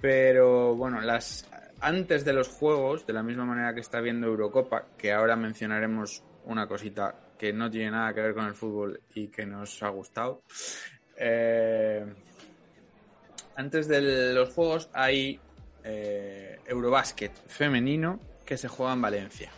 Pero 0.00 0.74
bueno, 0.74 1.00
las 1.00 1.48
antes 1.82 2.24
de 2.24 2.32
los 2.32 2.48
Juegos, 2.48 3.06
de 3.06 3.12
la 3.12 3.22
misma 3.22 3.44
manera 3.44 3.74
que 3.74 3.80
está 3.80 4.00
viendo 4.00 4.28
Eurocopa, 4.28 4.86
que 4.96 5.12
ahora 5.12 5.36
mencionaremos 5.36 6.22
una 6.44 6.66
cosita 6.66 7.14
que 7.36 7.52
no 7.52 7.68
tiene 7.68 7.90
nada 7.90 8.14
que 8.14 8.20
ver 8.20 8.34
con 8.34 8.46
el 8.46 8.54
fútbol 8.54 9.00
y 9.14 9.26
que 9.26 9.44
nos 9.44 9.82
ha 9.82 9.88
gustado. 9.88 10.42
Eh, 11.16 12.04
antes 13.56 13.88
de 13.88 14.32
los 14.32 14.50
juegos 14.54 14.88
hay 14.92 15.40
eh, 15.82 16.60
Eurobásquet 16.66 17.32
femenino 17.48 18.20
que 18.46 18.56
se 18.56 18.68
juega 18.68 18.92
en 18.92 19.02
Valencia. 19.02 19.50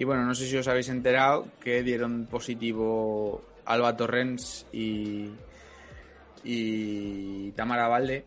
Y 0.00 0.04
bueno, 0.04 0.24
no 0.24 0.34
sé 0.34 0.46
si 0.46 0.56
os 0.56 0.66
habéis 0.66 0.88
enterado 0.88 1.46
que 1.60 1.82
dieron 1.82 2.24
positivo 2.24 3.44
Alba 3.66 3.98
Torrens 3.98 4.66
y, 4.72 5.30
y 6.42 7.52
Tamara 7.52 7.86
Valde. 7.86 8.24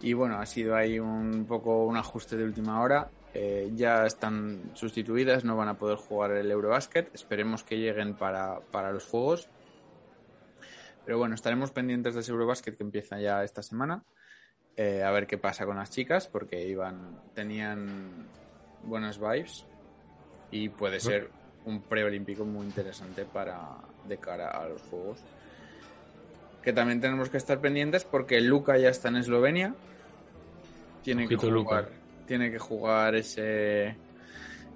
Y 0.00 0.14
bueno, 0.14 0.38
ha 0.38 0.46
sido 0.46 0.74
ahí 0.74 0.98
un 0.98 1.44
poco 1.46 1.84
un 1.84 1.98
ajuste 1.98 2.38
de 2.38 2.44
última 2.44 2.80
hora. 2.80 3.10
Eh, 3.34 3.70
ya 3.74 4.06
están 4.06 4.70
sustituidas, 4.72 5.44
no 5.44 5.54
van 5.54 5.68
a 5.68 5.76
poder 5.76 5.98
jugar 5.98 6.30
el 6.30 6.50
Eurobasket. 6.50 7.14
Esperemos 7.14 7.62
que 7.62 7.76
lleguen 7.76 8.14
para, 8.14 8.62
los 8.90 9.04
juegos. 9.04 9.50
Pero 11.04 11.18
bueno, 11.18 11.34
estaremos 11.34 11.72
pendientes 11.72 12.14
de 12.14 12.20
ese 12.20 12.32
Eurobasket 12.32 12.78
que 12.78 12.84
empieza 12.84 13.20
ya 13.20 13.44
esta 13.44 13.62
semana. 13.62 14.02
Eh, 14.78 15.02
a 15.02 15.10
ver 15.10 15.26
qué 15.26 15.36
pasa 15.36 15.66
con 15.66 15.76
las 15.76 15.90
chicas, 15.90 16.26
porque 16.26 16.66
iban, 16.66 17.20
tenían 17.34 18.28
buenas 18.84 19.18
vibes 19.18 19.64
y 20.50 20.68
puede 20.68 21.00
ser 21.00 21.30
un 21.64 21.82
preolímpico 21.82 22.44
muy 22.44 22.66
interesante 22.66 23.24
para 23.24 23.78
de 24.06 24.16
cara 24.18 24.50
a 24.50 24.68
los 24.68 24.82
juegos. 24.82 25.18
Que 26.62 26.72
también 26.72 27.00
tenemos 27.00 27.30
que 27.30 27.36
estar 27.36 27.60
pendientes 27.60 28.04
porque 28.04 28.40
Luca 28.40 28.76
ya 28.78 28.88
está 28.88 29.08
en 29.08 29.16
Eslovenia. 29.16 29.74
Tiene 31.02 31.28
que 31.28 31.36
jugar 31.36 31.88
tiene 32.28 32.52
que 32.52 32.58
jugar 32.58 33.16
ese, 33.16 33.96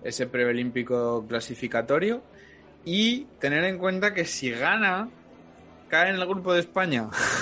ese 0.03 0.27
preolímpico 0.27 1.25
clasificatorio 1.29 2.23
y 2.85 3.27
tener 3.39 3.63
en 3.65 3.79
cuenta 3.79 4.15
que 4.15 4.25
si 4.25 4.51
gana, 4.51 5.09
cae 5.89 6.09
en 6.09 6.17
el 6.17 6.27
grupo 6.27 6.55
de 6.55 6.61
España. 6.61 7.11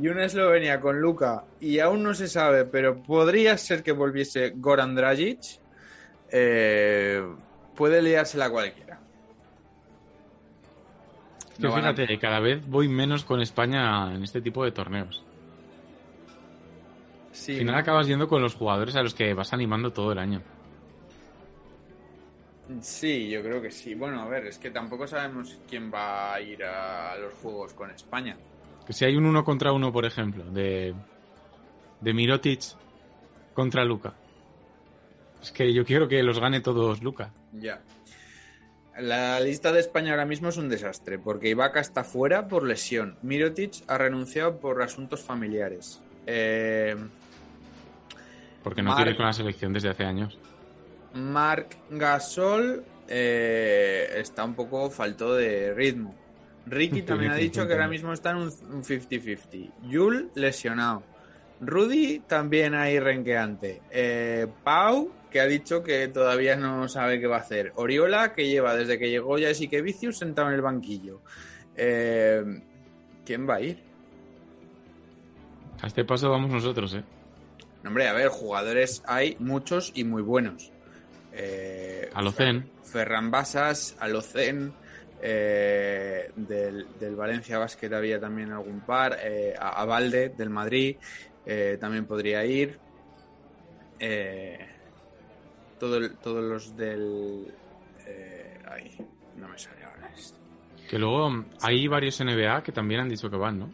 y 0.00 0.08
una 0.08 0.24
Eslovenia 0.24 0.80
con 0.80 1.00
Luca, 1.00 1.44
y 1.60 1.80
aún 1.80 2.02
no 2.02 2.14
se 2.14 2.28
sabe, 2.28 2.64
pero 2.64 3.02
podría 3.02 3.58
ser 3.58 3.82
que 3.82 3.92
volviese 3.92 4.52
Goran 4.54 4.94
Dragic, 4.94 5.40
eh, 6.30 7.22
puede 7.74 8.00
liársela 8.00 8.48
cualquiera. 8.48 9.00
Que 11.60 11.68
fíjate, 11.68 12.18
cada 12.20 12.38
vez 12.38 12.64
voy 12.68 12.86
menos 12.86 13.24
con 13.24 13.40
España 13.40 14.14
en 14.14 14.22
este 14.22 14.40
tipo 14.40 14.64
de 14.64 14.70
torneos. 14.70 15.24
Sí, 17.32 17.52
Al 17.52 17.58
final 17.58 17.74
¿no? 17.74 17.80
acabas 17.80 18.06
yendo 18.06 18.28
con 18.28 18.40
los 18.40 18.54
jugadores 18.54 18.94
a 18.94 19.02
los 19.02 19.14
que 19.14 19.34
vas 19.34 19.52
animando 19.52 19.92
todo 19.92 20.12
el 20.12 20.18
año. 20.18 20.40
Sí, 22.80 23.28
yo 23.28 23.42
creo 23.42 23.60
que 23.60 23.72
sí. 23.72 23.94
Bueno, 23.94 24.20
a 24.22 24.28
ver, 24.28 24.46
es 24.46 24.58
que 24.58 24.70
tampoco 24.70 25.08
sabemos 25.08 25.58
quién 25.68 25.90
va 25.92 26.34
a 26.34 26.40
ir 26.40 26.62
a 26.62 27.16
los 27.16 27.32
juegos 27.34 27.72
con 27.74 27.90
España. 27.90 28.36
Que 28.88 28.92
si 28.94 29.04
hay 29.04 29.14
un 29.16 29.26
uno 29.26 29.44
contra 29.44 29.70
uno, 29.72 29.92
por 29.92 30.04
ejemplo, 30.06 30.42
de, 30.44 30.94
de 32.00 32.12
Mirotic 32.14 32.62
contra 33.54 33.84
Luca. 33.84 34.14
Es 35.42 35.52
que 35.52 35.72
yo 35.72 35.84
quiero 35.84 36.08
que 36.08 36.20
los 36.24 36.40
gane 36.40 36.60
todos 36.60 37.02
Luca. 37.02 37.30
Ya. 37.52 37.80
La 38.98 39.38
lista 39.38 39.70
de 39.70 39.78
España 39.78 40.10
ahora 40.10 40.24
mismo 40.24 40.48
es 40.48 40.56
un 40.56 40.68
desastre, 40.68 41.20
porque 41.20 41.50
Ibaka 41.50 41.78
está 41.78 42.02
fuera 42.02 42.48
por 42.48 42.64
lesión. 42.64 43.16
Mirotic 43.22 43.84
ha 43.86 43.96
renunciado 43.98 44.58
por 44.58 44.82
asuntos 44.82 45.20
familiares. 45.22 46.00
Eh, 46.26 46.96
Porque 48.64 48.82
no 48.82 48.88
Mar- 48.88 48.96
quiere 48.96 49.10
ir 49.12 49.16
con 49.16 49.26
la 49.26 49.32
selección 49.32 49.72
desde 49.72 49.90
hace 49.90 50.04
años. 50.04 50.36
Marc 51.14 51.76
Gasol 51.90 52.84
eh, 53.06 54.08
está 54.16 54.44
un 54.44 54.54
poco 54.54 54.90
falto 54.90 55.34
de 55.36 55.72
ritmo. 55.74 56.14
Ricky 56.70 57.02
también 57.02 57.32
ha 57.32 57.36
dicho 57.36 57.62
que 57.66 57.72
50 57.72 57.74
ahora 57.74 57.88
mismo 57.88 58.12
está 58.12 58.30
en 58.30 58.36
un 58.36 58.52
un 58.70 58.84
50-50. 58.84 59.72
Yul 59.88 60.30
lesionado. 60.34 61.02
Rudy 61.60 62.20
también 62.20 62.74
ahí 62.74 62.98
renqueante. 63.00 63.82
Eh, 63.90 64.46
Pau, 64.62 65.10
que 65.30 65.40
ha 65.40 65.46
dicho 65.46 65.82
que 65.82 66.08
todavía 66.08 66.56
no 66.56 66.88
sabe 66.88 67.20
qué 67.20 67.26
va 67.26 67.36
a 67.36 67.40
hacer. 67.40 67.72
Oriola, 67.76 68.32
que 68.34 68.48
lleva 68.48 68.76
desde 68.76 68.98
que 68.98 69.10
llegó 69.10 69.38
ya 69.38 69.52
que 69.52 69.82
Vicius 69.82 70.18
sentado 70.18 70.48
en 70.48 70.54
el 70.54 70.62
banquillo. 70.62 71.20
Eh, 71.76 72.42
¿Quién 73.24 73.48
va 73.48 73.56
a 73.56 73.60
ir? 73.60 73.78
A 75.82 75.86
este 75.86 76.04
paso 76.04 76.30
vamos 76.30 76.50
nosotros, 76.50 76.94
¿eh? 76.94 77.04
No, 77.82 77.90
Hombre, 77.90 78.08
a 78.08 78.12
ver, 78.12 78.28
jugadores 78.28 79.02
hay 79.06 79.36
muchos 79.38 79.92
y 79.94 80.04
muy 80.04 80.22
buenos. 80.22 80.72
Eh, 81.32 82.10
Alocen. 82.14 82.70
Ferran 82.82 83.30
Basas, 83.30 83.96
Alocen, 84.00 84.72
eh, 85.20 86.30
del, 86.36 86.86
del 86.98 87.16
Valencia 87.16 87.58
Basket 87.58 87.92
había 87.92 88.20
también 88.20 88.52
algún 88.52 88.80
par, 88.80 89.18
eh, 89.22 89.54
a, 89.58 89.80
a 89.80 89.84
Valde 89.84 90.30
del 90.30 90.50
Madrid 90.50 90.96
eh, 91.46 91.78
también 91.80 92.06
podría 92.06 92.44
ir. 92.44 92.78
Eh, 93.98 94.58
todo 95.80 96.10
todos 96.16 96.44
los 96.44 96.76
del... 96.76 97.52
eh, 98.06 98.58
ay, 98.68 98.96
no 99.36 99.48
me 99.48 99.58
sale 99.58 99.84
ahora 99.84 100.10
esto. 100.16 100.38
Que 100.88 100.98
luego 100.98 101.30
mm, 101.30 101.44
hay 101.62 101.88
varios 101.88 102.20
NBA 102.20 102.62
que 102.62 102.72
también 102.72 103.00
han 103.00 103.08
dicho 103.08 103.30
que 103.30 103.36
van, 103.36 103.58
¿no? 103.58 103.70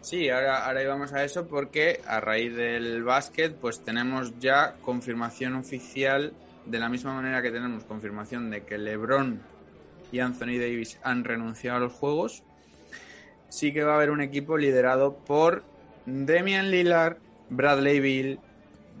Sí, 0.00 0.30
ahora, 0.30 0.66
ahora 0.66 0.82
íbamos 0.82 1.12
a 1.12 1.24
eso 1.24 1.48
porque 1.48 2.00
a 2.06 2.20
raíz 2.20 2.54
del 2.54 3.02
básquet 3.02 3.56
pues 3.56 3.82
tenemos 3.82 4.38
ya 4.38 4.76
confirmación 4.80 5.54
oficial 5.56 6.32
de 6.64 6.78
la 6.78 6.88
misma 6.88 7.14
manera 7.14 7.42
que 7.42 7.50
tenemos 7.50 7.84
confirmación 7.84 8.50
de 8.50 8.64
que 8.64 8.78
LeBron 8.78 9.40
y 10.16 10.20
Anthony 10.20 10.58
Davis 10.58 10.98
han 11.02 11.24
renunciado 11.24 11.76
a 11.76 11.80
los 11.80 11.92
juegos. 11.92 12.42
Sí 13.50 13.72
que 13.72 13.84
va 13.84 13.92
a 13.92 13.96
haber 13.96 14.10
un 14.10 14.22
equipo 14.22 14.56
liderado 14.56 15.14
por 15.14 15.62
Damian 16.06 16.70
Lillard, 16.70 17.18
Bradley 17.50 18.00
Bill, 18.00 18.40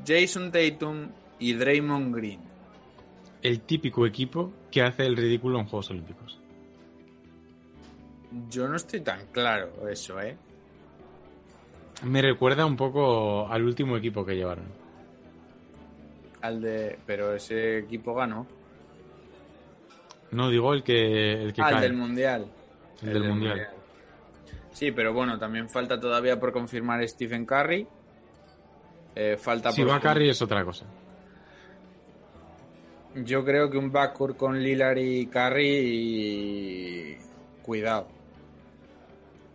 Jason 0.06 0.52
Tatum 0.52 1.08
y 1.38 1.54
Draymond 1.54 2.14
Green. 2.14 2.40
El 3.42 3.60
típico 3.62 4.06
equipo 4.06 4.52
que 4.70 4.82
hace 4.82 5.06
el 5.06 5.16
ridículo 5.16 5.58
en 5.58 5.66
Juegos 5.66 5.90
Olímpicos. 5.90 6.38
Yo 8.50 8.68
no 8.68 8.76
estoy 8.76 9.00
tan 9.00 9.26
claro 9.28 9.88
eso, 9.88 10.20
¿eh? 10.20 10.36
Me 12.04 12.20
recuerda 12.20 12.66
un 12.66 12.76
poco 12.76 13.48
al 13.48 13.64
último 13.64 13.96
equipo 13.96 14.26
que 14.26 14.34
llevaron. 14.34 14.66
Al 16.42 16.60
de, 16.60 16.98
pero 17.06 17.34
ese 17.34 17.78
equipo 17.78 18.14
ganó. 18.14 18.46
No, 20.32 20.50
digo 20.50 20.74
el 20.74 20.82
que, 20.82 21.32
el 21.44 21.52
que 21.52 21.62
Al 21.62 21.74
cae. 21.74 21.82
del 21.82 21.94
mundial. 21.94 22.46
El 23.02 23.12
del 23.12 23.28
Mundial. 23.28 23.68
Sí, 24.72 24.92
pero 24.92 25.12
bueno, 25.12 25.38
también 25.38 25.68
falta 25.68 25.98
todavía 25.98 26.38
por 26.38 26.52
confirmar 26.52 27.06
Stephen 27.08 27.46
Curry. 27.46 27.86
Eh, 29.14 29.36
falta 29.38 29.72
Si 29.72 29.82
por 29.82 29.92
va 29.92 30.00
Curry 30.00 30.30
es 30.30 30.42
otra 30.42 30.64
cosa. 30.64 30.84
Yo 33.14 33.44
creo 33.44 33.70
que 33.70 33.78
un 33.78 33.90
backcourt 33.90 34.36
con 34.36 34.62
Lillard 34.62 34.98
y 34.98 35.26
Curry 35.26 35.66
y... 35.66 37.16
Cuidado. 37.62 38.08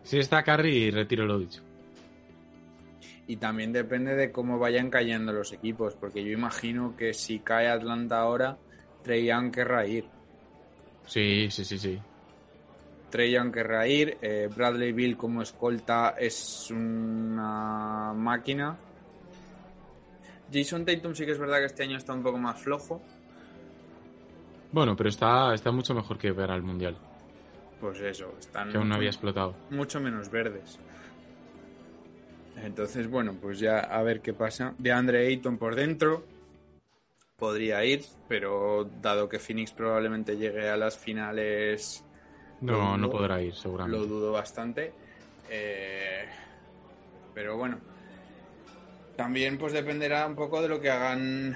Si 0.03 0.17
está 0.17 0.43
Curry, 0.43 0.89
retiro 0.89 1.25
lo 1.25 1.38
dicho. 1.38 1.62
Y 3.27 3.38
también 3.38 3.71
depende 3.71 4.15
de 4.15 4.31
cómo 4.31 4.57
vayan 4.57 4.89
cayendo 4.89 5.31
los 5.31 5.53
equipos, 5.53 5.95
porque 5.95 6.23
yo 6.23 6.31
imagino 6.31 6.95
que 6.97 7.13
si 7.13 7.39
cae 7.39 7.67
Atlanta 7.67 8.19
ahora, 8.19 8.57
Trey 9.03 9.27
Young 9.27 9.51
querrá 9.51 9.86
ir. 9.86 10.05
Sí, 11.06 11.50
sí, 11.52 11.66
sí, 11.66 11.78
sí. 11.78 12.00
Trey 13.10 13.32
Young 13.32 13.52
querrá 13.52 13.88
ir, 13.88 14.18
eh, 14.22 14.50
Bradley 14.56 14.94
Bill 14.94 15.18
como 15.18 15.42
escolta 15.42 16.16
es 16.18 16.70
una 16.72 18.14
máquina. 18.16 18.78
Jason 20.52 20.86
Tatum 20.86 21.14
sí 21.14 21.26
que 21.26 21.32
es 21.34 21.40
verdad 21.40 21.60
que 21.60 21.66
este 21.66 21.84
año 21.84 21.98
está 21.98 22.14
un 22.14 22.24
poco 22.24 22.38
más 22.38 22.60
flojo. 22.62 23.02
Bueno, 24.72 24.96
pero 24.96 25.10
está, 25.10 25.54
está 25.54 25.72
mucho 25.72 25.94
mejor 25.94 26.18
que 26.18 26.32
ver 26.32 26.50
al 26.52 26.62
Mundial, 26.64 26.96
Pues 27.82 28.00
eso, 28.00 28.34
están 28.40 28.70
que 28.72 28.78
aún 28.78 28.88
no 28.88 28.94
mucho- 28.94 28.98
había 28.98 29.10
explotado. 29.10 29.56
mucho 29.70 30.00
menos 30.00 30.30
verdes. 30.30 30.78
Entonces, 32.64 33.10
bueno, 33.10 33.34
pues 33.42 33.60
ya 33.60 33.80
a 33.80 34.02
ver 34.04 34.22
qué 34.22 34.34
pasa. 34.34 34.74
De 34.78 34.92
Andre 34.92 35.28
Ayton 35.28 35.58
por 35.58 35.76
dentro 35.76 36.24
podría 37.41 37.84
ir, 37.84 38.06
pero 38.27 38.88
dado 39.01 39.27
que 39.27 39.39
Phoenix 39.39 39.71
probablemente 39.71 40.38
llegue 40.38 40.69
a 40.69 40.77
las 40.77 40.95
finales, 40.95 42.06
No, 42.62 42.91
Lo 42.91 42.97
no 42.97 43.10
podrá 43.10 43.41
ir, 43.41 43.49
lo 43.49 43.60
seguramente. 43.60 44.08
dudo 44.08 44.32
bastante. 44.32 44.93
Eh, 45.49 46.25
pero 47.34 47.58
bueno, 47.58 47.80
también 49.15 49.58
pues 49.58 49.73
dependerá 49.73 50.27
un 50.27 50.36
poco 50.36 50.62
de 50.62 50.69
lo 50.69 50.80
que 50.80 50.91
hagan 50.91 51.56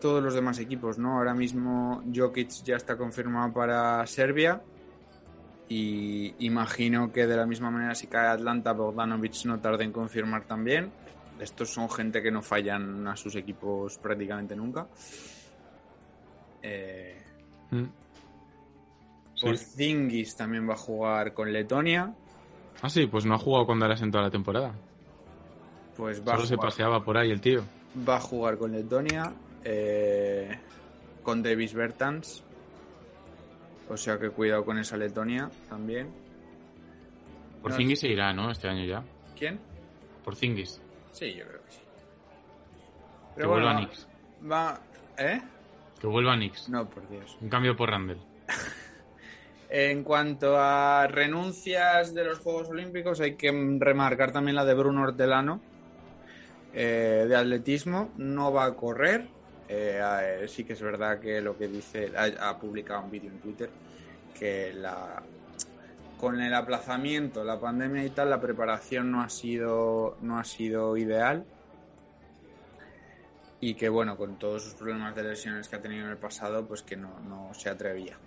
todos 0.00 0.22
los 0.22 0.32
demás 0.32 0.58
equipos, 0.60 0.96
¿no? 0.98 1.18
Ahora 1.18 1.34
mismo 1.34 2.02
Jokic 2.14 2.48
ya 2.64 2.76
está 2.76 2.96
confirmado 2.96 3.52
para 3.52 4.06
Serbia. 4.06 4.62
Y 5.68 6.34
imagino 6.46 7.12
que 7.12 7.26
de 7.26 7.36
la 7.36 7.44
misma 7.44 7.70
manera 7.70 7.94
si 7.94 8.06
cae 8.06 8.28
Atlanta, 8.28 8.72
Bogdanovic 8.72 9.44
no 9.44 9.60
tarde 9.60 9.84
en 9.84 9.92
confirmar 9.92 10.44
también. 10.46 10.90
Estos 11.40 11.68
son 11.72 11.88
gente 11.90 12.20
que 12.22 12.30
no 12.30 12.42
fallan 12.42 13.06
a 13.06 13.16
sus 13.16 13.34
equipos 13.36 13.96
prácticamente 13.98 14.54
nunca. 14.56 14.86
Eh, 16.62 17.14
Mm. 17.70 17.84
Sí. 19.34 19.44
Porzingis 19.46 20.34
también 20.36 20.68
va 20.68 20.72
a 20.72 20.76
jugar 20.78 21.32
con 21.34 21.52
Letonia. 21.52 22.12
Ah, 22.82 22.88
sí, 22.88 23.06
pues 23.06 23.24
no 23.26 23.34
ha 23.34 23.38
jugado 23.38 23.66
con 23.66 23.78
Dallas 23.78 24.00
en 24.02 24.10
toda 24.10 24.24
la 24.24 24.30
temporada. 24.30 24.74
Pues 25.96 26.20
va, 26.26 26.32
a 26.32 26.36
Solo 26.36 26.46
se 26.48 26.54
jugar, 26.56 26.70
paseaba 26.70 27.04
por 27.04 27.18
ahí 27.18 27.30
el 27.30 27.40
tío. 27.40 27.62
va 28.08 28.16
a 28.16 28.20
jugar 28.20 28.56
con 28.58 28.72
Letonia. 28.72 29.32
eh, 29.64 30.58
con 31.22 31.42
Davis 31.42 31.74
Bertans. 31.74 32.42
O 33.90 33.96
sea 33.98 34.18
que 34.18 34.30
cuidado 34.30 34.64
con 34.64 34.78
esa 34.78 34.96
Letonia 34.96 35.50
también. 35.68 36.08
Por 37.60 37.72
No, 37.72 37.76
Zingis 37.76 38.00
se 38.00 38.08
irá, 38.08 38.32
¿no? 38.32 38.50
Este 38.50 38.66
año 38.68 38.84
ya. 38.86 39.04
¿Quién? 39.36 39.60
Por 40.24 40.34
Zingis. 40.36 40.80
Sí, 41.12 41.34
yo 41.34 41.44
creo 41.46 41.64
que 41.64 41.70
sí. 41.72 41.80
Que 43.36 43.46
vuelva 43.46 43.72
a 43.72 43.76
Knicks. 43.76 44.08
Va. 44.50 44.80
¿Eh? 45.16 45.40
Que 46.00 46.06
vuelva 46.06 46.32
a 46.32 46.36
Knicks. 46.36 46.68
No, 46.68 46.88
por 46.88 47.08
Dios. 47.08 47.36
Un 47.40 47.48
cambio 47.48 47.76
por 47.76 47.90
Randall. 47.90 48.20
En 49.70 50.02
cuanto 50.02 50.56
a 50.58 51.06
renuncias 51.08 52.14
de 52.14 52.24
los 52.24 52.38
Juegos 52.38 52.70
Olímpicos, 52.70 53.20
hay 53.20 53.34
que 53.34 53.50
remarcar 53.78 54.32
también 54.32 54.56
la 54.56 54.64
de 54.64 54.72
Bruno 54.72 55.02
Hortelano, 55.02 55.60
eh, 56.72 57.26
de 57.28 57.36
atletismo. 57.36 58.10
No 58.16 58.50
va 58.50 58.64
a 58.64 58.74
correr. 58.74 59.28
Eh, 59.68 60.00
eh, 60.00 60.48
sí 60.48 60.64
que 60.64 60.72
es 60.72 60.80
verdad 60.80 61.20
que 61.20 61.42
lo 61.42 61.58
que 61.58 61.68
dice, 61.68 62.10
ha, 62.16 62.48
ha 62.48 62.58
publicado 62.58 63.04
un 63.04 63.10
vídeo 63.10 63.30
en 63.30 63.40
Twitter, 63.40 63.68
que 64.38 64.72
la, 64.72 65.22
con 66.18 66.40
el 66.42 66.52
aplazamiento, 66.54 67.44
la 67.44 67.60
pandemia 67.60 68.04
y 68.04 68.10
tal, 68.10 68.30
la 68.30 68.40
preparación 68.42 69.10
no 69.10 69.22
ha 69.22 69.30
sido, 69.30 70.18
no 70.20 70.38
ha 70.38 70.44
sido 70.44 70.96
ideal. 70.98 71.48
Y 73.60 73.74
que 73.76 73.88
bueno, 73.88 74.16
con 74.16 74.38
todos 74.38 74.62
sus 74.64 74.74
problemas 74.74 75.14
de 75.16 75.24
lesiones 75.24 75.68
que 75.68 75.76
ha 75.76 75.82
tenido 75.82 76.04
en 76.06 76.12
el 76.12 76.18
pasado, 76.18 76.66
pues 76.68 76.82
que 76.82 76.96
no, 76.96 77.20
no 77.20 77.52
se 77.54 77.68
atrevía. 77.68 78.20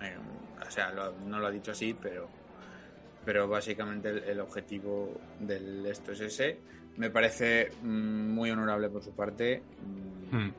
Eh, 0.00 0.18
o 0.18 0.70
sea, 0.70 0.92
lo- 0.92 1.18
no 1.18 1.38
lo 1.38 1.46
ha 1.46 1.50
dicho 1.52 1.70
así, 1.72 1.94
pero, 1.94 2.34
pero 3.24 3.48
básicamente 3.48 4.10
el, 4.10 4.24
el 4.24 4.40
objetivo 4.40 5.24
del 5.38 5.86
esto 5.86 6.12
es 6.12 6.20
ese. 6.20 6.64
Me 6.96 7.10
parece 7.10 7.76
mm, 7.80 8.30
muy 8.34 8.50
honorable 8.50 8.90
por 8.90 9.02
su 9.04 9.14
parte 9.14 9.68
mm, 9.78 10.30
Mm. 10.32 10.50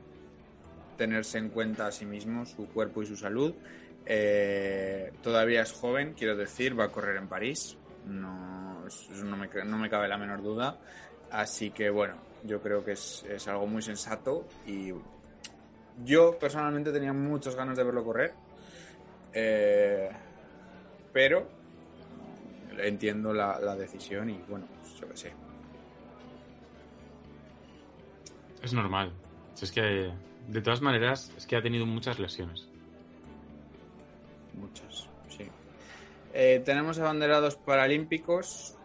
tenerse 0.96 1.38
en 1.38 1.50
cuenta 1.50 1.86
a 1.88 1.92
sí 1.92 2.06
mismo, 2.06 2.46
su 2.46 2.70
cuerpo 2.72 3.02
y 3.02 3.06
su 3.06 3.16
salud. 3.16 3.56
Eh, 4.06 5.12
todavía 5.22 5.62
es 5.62 5.72
joven, 5.72 6.14
quiero 6.16 6.36
decir, 6.36 6.78
va 6.78 6.84
a 6.84 6.92
correr 6.92 7.16
en 7.16 7.28
París. 7.28 7.76
No, 8.06 8.84
no, 8.84 9.36
me, 9.36 9.48
no 9.64 9.78
me 9.78 9.88
cabe 9.88 10.08
la 10.08 10.18
menor 10.18 10.42
duda. 10.42 10.78
Así 11.30 11.70
que 11.70 11.90
bueno, 11.90 12.16
yo 12.44 12.60
creo 12.60 12.84
que 12.84 12.92
es, 12.92 13.24
algo 13.48 13.66
muy 13.66 13.82
sensato 13.82 14.46
y 14.66 14.92
yo 16.04 16.38
personalmente 16.38 16.92
tenía 16.92 17.12
muchas 17.12 17.56
ganas 17.56 17.76
de 17.76 17.84
verlo 17.84 18.04
correr. 18.04 18.34
Eh, 19.32 20.10
pero 21.12 21.48
entiendo 22.78 23.32
la, 23.32 23.58
la 23.58 23.74
decisión 23.74 24.30
y 24.30 24.38
bueno, 24.48 24.66
pues 24.80 24.94
yo 25.00 25.08
qué 25.08 25.16
sé. 25.16 25.32
Es 28.62 28.72
normal. 28.72 29.12
Es 29.60 29.72
que, 29.72 30.12
de 30.48 30.60
todas 30.60 30.82
maneras, 30.82 31.32
es 31.36 31.46
que 31.46 31.56
ha 31.56 31.62
tenido 31.62 31.86
muchas 31.86 32.18
lesiones. 32.18 32.68
Muchas, 34.58 35.08
sí. 35.28 35.48
Eh, 36.32 36.62
tenemos 36.64 36.98
abanderados 36.98 37.56
paralímpicos. 37.56 38.76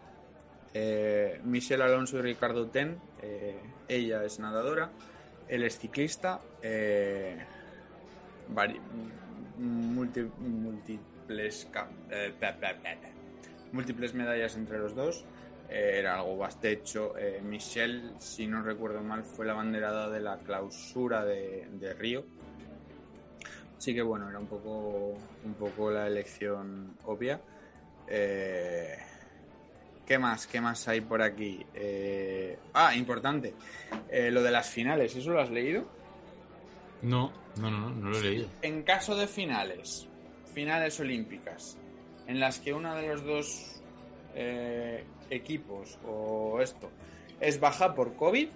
Eh, 0.72 1.40
Michelle 1.44 1.82
Alonso 1.82 2.18
y 2.18 2.22
Ricardo 2.22 2.68
Ten. 2.68 2.98
Eh, 3.22 3.58
ella 3.88 4.24
es 4.24 4.38
nadadora. 4.38 4.90
Él 5.48 5.64
es 5.64 5.78
ciclista. 5.78 6.40
Múltiples, 9.58 10.32
múltiples 13.72 14.14
medallas 14.14 14.56
entre 14.56 14.78
los 14.78 14.94
dos. 14.94 15.24
Era 15.68 16.20
algo. 16.20 16.46
Eh, 17.18 17.40
Michelle, 17.42 18.12
si 18.18 18.46
no 18.46 18.62
recuerdo 18.62 19.02
mal, 19.02 19.24
fue 19.24 19.46
la 19.46 19.54
banderada 19.54 20.08
de 20.08 20.20
la 20.20 20.38
clausura 20.38 21.24
de, 21.24 21.68
de 21.72 21.94
Río. 21.94 22.24
Así 23.80 23.94
que 23.94 24.02
bueno, 24.02 24.28
era 24.28 24.38
un 24.38 24.46
poco, 24.46 25.16
un 25.42 25.54
poco 25.54 25.90
la 25.90 26.06
elección 26.06 26.98
obvia. 27.06 27.40
Eh, 28.06 28.94
¿Qué 30.06 30.18
más? 30.18 30.46
¿Qué 30.46 30.60
más 30.60 30.86
hay 30.86 31.00
por 31.00 31.22
aquí? 31.22 31.64
Eh, 31.72 32.58
ah, 32.74 32.94
importante. 32.94 33.54
Eh, 34.10 34.30
lo 34.30 34.42
de 34.42 34.50
las 34.50 34.68
finales, 34.68 35.16
¿eso 35.16 35.30
lo 35.30 35.40
has 35.40 35.48
leído? 35.48 35.86
No, 37.00 37.32
no, 37.56 37.70
no, 37.70 37.88
no, 37.88 37.90
no 37.90 38.10
lo 38.10 38.18
he 38.18 38.22
leído. 38.22 38.48
En 38.60 38.82
caso 38.82 39.16
de 39.16 39.26
finales, 39.26 40.06
finales 40.52 41.00
olímpicas, 41.00 41.78
en 42.26 42.38
las 42.38 42.60
que 42.60 42.74
uno 42.74 42.94
de 42.94 43.08
los 43.08 43.24
dos 43.24 43.82
eh, 44.34 45.06
equipos 45.30 45.98
o 46.04 46.60
esto 46.60 46.90
es 47.40 47.58
baja 47.58 47.94
por 47.94 48.14
COVID, 48.14 48.50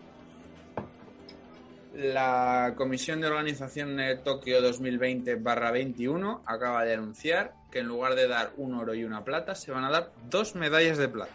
la 1.95 2.75
Comisión 2.77 3.21
de 3.21 3.29
Organización 3.29 3.97
de 3.97 4.17
Tokio 4.17 4.61
2020-21 4.61 6.41
acaba 6.47 6.85
de 6.85 6.95
anunciar 6.95 7.55
que 7.71 7.81
en 7.81 7.87
lugar 7.87 8.15
de 8.15 8.27
dar 8.29 8.53
un 8.57 8.75
oro 8.75 8.95
y 8.95 9.05
una 9.05 9.25
plata, 9.25 9.55
se 9.55 9.71
van 9.73 9.85
a 9.85 9.91
dar 9.91 10.11
dos 10.29 10.55
medallas 10.55 10.99
de 10.99 11.09
plata. 11.09 11.33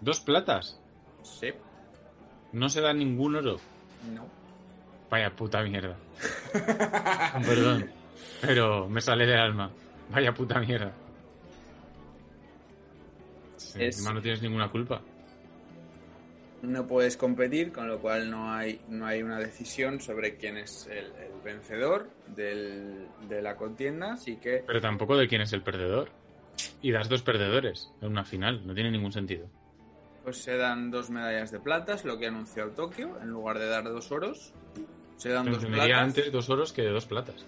¿Dos 0.00 0.20
platas? 0.20 0.78
Sí, 1.22 1.52
No 2.52 2.68
se 2.68 2.80
da 2.80 2.92
ningún 2.92 3.36
oro. 3.36 3.56
no. 4.14 4.26
Vaya 5.10 5.30
puta 5.30 5.62
mierda. 5.62 5.96
Perdón. 7.46 7.88
Pero 8.40 8.88
me 8.88 9.00
sale 9.00 9.26
del 9.26 9.38
alma. 9.38 9.70
Vaya 10.10 10.32
puta 10.32 10.58
mierda. 10.60 10.92
Sí, 13.56 13.78
Es- 13.84 13.96
encima 13.98 14.12
no 14.12 14.20
tienes 14.22 14.42
ninguna 14.42 14.68
culpa. 14.70 15.00
No 16.64 16.86
puedes 16.86 17.16
competir, 17.16 17.72
con 17.72 17.86
lo 17.88 17.98
cual 18.00 18.30
no 18.30 18.52
hay, 18.52 18.80
no 18.88 19.06
hay 19.06 19.22
una 19.22 19.38
decisión 19.38 20.00
sobre 20.00 20.36
quién 20.36 20.56
es 20.56 20.86
el, 20.86 21.06
el 21.06 21.32
vencedor 21.44 22.08
del- 22.28 23.06
de 23.28 23.42
la 23.42 23.56
contienda, 23.56 24.12
así 24.14 24.36
que 24.36 24.64
Pero 24.66 24.80
tampoco 24.80 25.16
de 25.16 25.28
quién 25.28 25.42
es 25.42 25.52
el 25.52 25.62
perdedor. 25.62 26.10
Y 26.80 26.92
das 26.92 27.08
dos 27.08 27.22
perdedores 27.22 27.90
en 28.00 28.08
una 28.08 28.24
final. 28.24 28.66
No 28.66 28.74
tiene 28.74 28.90
ningún 28.90 29.12
sentido. 29.12 29.46
pues 30.22 30.38
se 30.38 30.56
dan 30.56 30.90
dos 30.90 31.10
medallas 31.10 31.50
de 31.50 31.60
plata, 31.60 31.94
es 31.94 32.04
lo 32.06 32.18
que 32.18 32.24
ha 32.24 32.28
anunciado 32.30 32.70
Tokio, 32.70 33.18
en 33.20 33.28
lugar 33.28 33.58
de 33.58 33.66
dar 33.66 33.84
dos 33.84 34.10
oros, 34.10 34.54
se 35.18 35.28
dan 35.28 35.44
dos 35.52 35.64
platas. 35.66 35.90
antes 36.02 36.32
dos 36.32 36.48
oros 36.48 36.72
que 36.72 36.82
dos 36.84 37.04
platas. 37.04 37.44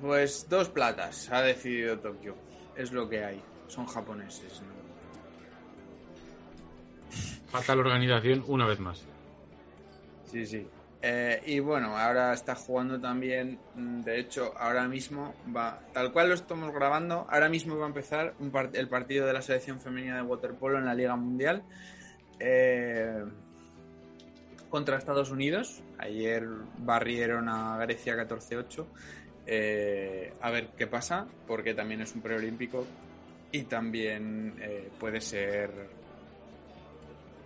Pues 0.00 0.46
dos 0.48 0.68
platas 0.68 1.30
ha 1.30 1.42
decidido 1.42 1.98
Tokio, 1.98 2.34
es 2.76 2.90
lo 2.92 3.08
que 3.08 3.22
hay, 3.24 3.40
son 3.68 3.86
japoneses. 3.86 4.62
¿no? 4.62 4.81
Fatal 7.48 7.78
organización 7.80 8.44
una 8.46 8.66
vez 8.66 8.80
más. 8.80 9.04
Sí, 10.24 10.46
sí. 10.46 10.66
Eh, 11.04 11.42
y 11.46 11.58
bueno, 11.58 11.98
ahora 11.98 12.32
está 12.32 12.54
jugando 12.54 13.00
también, 13.00 13.58
mm, 13.74 14.02
de 14.02 14.20
hecho, 14.20 14.54
ahora 14.56 14.86
mismo 14.86 15.34
va, 15.54 15.80
tal 15.92 16.12
cual 16.12 16.28
lo 16.28 16.34
estamos 16.34 16.72
grabando, 16.72 17.26
ahora 17.28 17.48
mismo 17.48 17.76
va 17.76 17.86
a 17.86 17.88
empezar 17.88 18.34
el 18.72 18.88
partido 18.88 19.26
de 19.26 19.32
la 19.32 19.42
selección 19.42 19.80
femenina 19.80 20.16
de 20.16 20.22
waterpolo 20.22 20.78
en 20.78 20.84
la 20.84 20.94
Liga 20.94 21.16
Mundial 21.16 21.64
eh, 22.38 23.24
contra 24.70 24.96
Estados 24.96 25.32
Unidos. 25.32 25.82
Ayer 25.98 26.46
barrieron 26.78 27.48
a 27.48 27.76
Grecia 27.78 28.14
14-8. 28.14 28.86
Eh, 29.44 30.32
a 30.40 30.50
ver 30.50 30.68
qué 30.76 30.86
pasa, 30.86 31.26
porque 31.48 31.74
también 31.74 32.02
es 32.02 32.14
un 32.14 32.22
preolímpico 32.22 32.86
y 33.50 33.64
también 33.64 34.54
puede 34.98 35.20
ser 35.20 35.90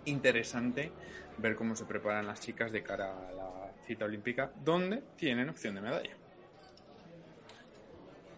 interesante 0.07 0.91
ver 1.37 1.55
cómo 1.55 1.75
se 1.75 1.85
preparan 1.85 2.25
las 2.25 2.41
chicas 2.41 2.71
de 2.71 2.81
cara 2.83 3.13
a 3.29 3.31
la 3.31 3.71
cita 3.85 4.05
olímpica, 4.05 4.51
donde 4.63 5.03
tienen 5.15 5.49
opción 5.49 5.75
de 5.75 5.81
medalla. 5.81 6.15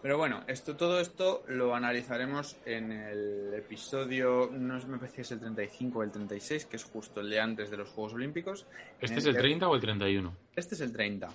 Pero 0.02 0.16
bueno, 0.16 0.42
esto, 0.46 0.76
todo 0.76 0.98
esto 0.98 1.42
lo 1.48 1.74
analizaremos 1.74 2.56
en 2.64 2.90
el 2.90 3.52
episodio, 3.54 4.48
no 4.50 4.78
me 4.86 4.96
parece 4.96 5.16
que 5.16 5.22
es 5.22 5.32
el 5.32 5.40
35 5.40 5.98
o 5.98 6.02
el 6.02 6.10
36, 6.10 6.64
que 6.66 6.76
es 6.76 6.84
justo 6.84 7.20
el 7.20 7.28
de 7.28 7.38
antes 7.40 7.70
de 7.70 7.76
los 7.76 7.90
Juegos 7.90 8.14
Olímpicos. 8.14 8.66
¿Este 8.98 9.18
es 9.18 9.26
el 9.26 9.34
que- 9.34 9.40
30 9.40 9.68
o 9.68 9.74
el 9.74 9.80
31? 9.82 10.34
Este 10.56 10.74
es 10.74 10.80
el 10.80 10.92
30. 10.92 11.28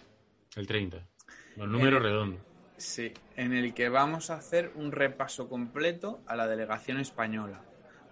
El 0.55 0.65
30. 0.65 0.97
El 1.57 1.71
número 1.71 1.97
Eh, 1.97 1.99
redondo. 1.99 2.39
Sí, 2.77 3.13
en 3.35 3.53
el 3.53 3.73
que 3.75 3.87
vamos 3.89 4.31
a 4.31 4.35
hacer 4.35 4.71
un 4.75 4.91
repaso 4.91 5.47
completo 5.47 6.21
a 6.25 6.35
la 6.35 6.47
delegación 6.47 6.99
española. 6.99 7.61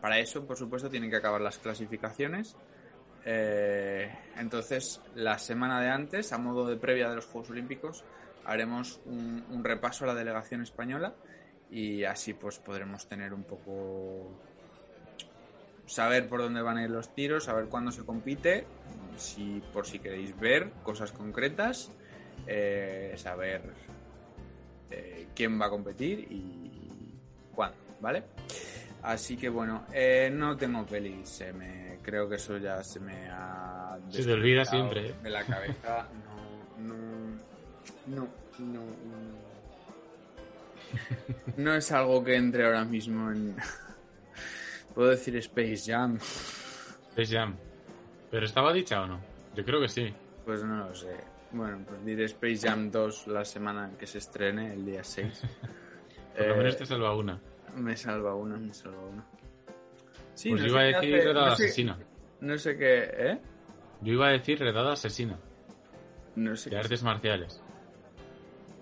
Para 0.04 0.20
eso, 0.20 0.46
por 0.46 0.58
supuesto, 0.58 0.90
tienen 0.90 1.10
que 1.10 1.16
acabar 1.16 1.40
las 1.40 1.60
clasificaciones. 1.60 2.58
Eh, 3.24 4.14
entonces, 4.36 5.00
la 5.16 5.40
semana 5.40 5.80
de 5.80 5.88
antes, 5.88 6.34
a 6.34 6.38
modo 6.38 6.68
de 6.68 6.76
previa 6.76 7.08
de 7.10 7.16
los 7.16 7.26
Juegos 7.26 7.52
Olímpicos, 7.52 8.04
haremos 8.44 9.00
un, 9.06 9.64
repaso 9.64 10.04
a 10.04 10.08
la 10.08 10.14
delegación 10.14 10.62
española 10.62 11.16
y 11.72 12.04
así 12.04 12.34
pues 12.34 12.60
podremos 12.60 13.08
tener 13.08 13.34
un 13.34 13.46
poco 13.46 14.30
saber 15.86 16.28
por 16.28 16.42
dónde 16.42 16.62
van 16.62 16.80
a 16.80 16.84
ir 16.84 16.90
los 16.90 17.16
tiros, 17.16 17.46
saber 17.46 17.68
cuándo 17.68 17.94
se 17.94 18.04
compite, 18.04 18.66
si 19.16 19.64
por 19.72 19.88
si 19.88 20.00
queréis 20.00 20.38
ver 20.38 20.70
cosas 20.84 21.14
concretas, 21.14 21.94
eh, 22.46 23.14
saber 23.16 23.62
eh, 24.92 25.28
quién 25.34 25.62
va 25.62 25.68
a 25.68 25.70
competir 25.70 26.28
y 26.30 27.16
cuándo, 27.56 27.78
¿vale? 28.02 28.24
Así 29.04 29.36
que 29.36 29.50
bueno, 29.50 29.86
eh, 29.92 30.30
no 30.34 30.56
tengo 30.56 30.86
pelis, 30.86 31.28
se 31.28 31.52
me, 31.52 32.00
creo 32.02 32.30
que 32.30 32.36
eso 32.36 32.58
ya 32.58 32.82
se 32.84 33.00
me 33.02 33.30
ha... 33.30 33.98
Se 34.10 34.24
te 34.24 34.32
olvida 34.34 34.64
siempre, 34.64 35.10
¿eh? 35.10 35.16
De 35.22 35.30
la 35.30 35.44
cabeza, 35.44 36.08
no, 36.80 36.96
no, 38.08 38.28
no, 38.60 38.76
no. 38.76 39.44
No, 41.58 41.74
es 41.76 41.92
algo 41.92 42.24
que 42.24 42.36
entre 42.36 42.66
ahora 42.66 42.86
mismo 42.86 43.30
en... 43.32 43.56
Puedo 44.96 45.10
decir 45.10 45.36
Space 45.38 45.92
Jam, 45.92 46.18
Space 47.10 47.36
Jam. 47.36 47.56
¿Pero 48.32 48.46
estaba 48.46 48.72
dicha 48.72 49.02
o 49.02 49.08
no? 49.08 49.20
Yo 49.56 49.66
creo 49.66 49.82
que 49.82 49.90
sí. 49.90 50.14
pues 50.46 50.64
no 50.64 50.78
lo 50.88 50.96
sé. 50.96 51.16
Bueno, 51.52 51.84
pues 51.88 52.04
diré 52.06 52.26
Space 52.26 52.68
Jam 52.68 52.90
2 52.90 53.28
la 53.28 53.44
semana 53.44 53.92
que 54.00 54.08
se 54.08 54.20
estrene, 54.20 54.74
el 54.74 54.86
día 54.86 55.04
6. 55.04 55.42
Por 56.38 56.48
lo 56.48 56.54
Eh, 56.54 56.58
menos 56.58 56.78
te 56.78 56.86
salva 56.86 57.16
una. 57.16 57.40
Me 57.76 57.96
salva 57.98 58.36
una, 58.36 58.58
me 58.58 58.74
salva 58.74 59.02
una. 59.06 59.26
Sí, 60.36 60.50
Pues 60.50 60.62
no 60.62 60.68
yo 60.68 60.74
iba 60.74 60.82
a 60.82 60.86
decir 60.86 61.16
hace- 61.16 61.26
redada 61.28 61.50
no 61.50 61.56
sé- 61.56 61.64
asesina. 61.66 61.98
No 62.42 62.58
sé 62.58 62.78
qué, 62.78 63.04
¿eh? 63.18 63.40
Yo 64.02 64.14
iba 64.14 64.28
a 64.28 64.32
decir 64.32 64.60
redada 64.60 64.94
asesina. 64.94 65.38
No 66.36 66.56
sé 66.56 66.70
De 66.70 66.78
artes 66.78 67.04
marciales. 67.04 67.62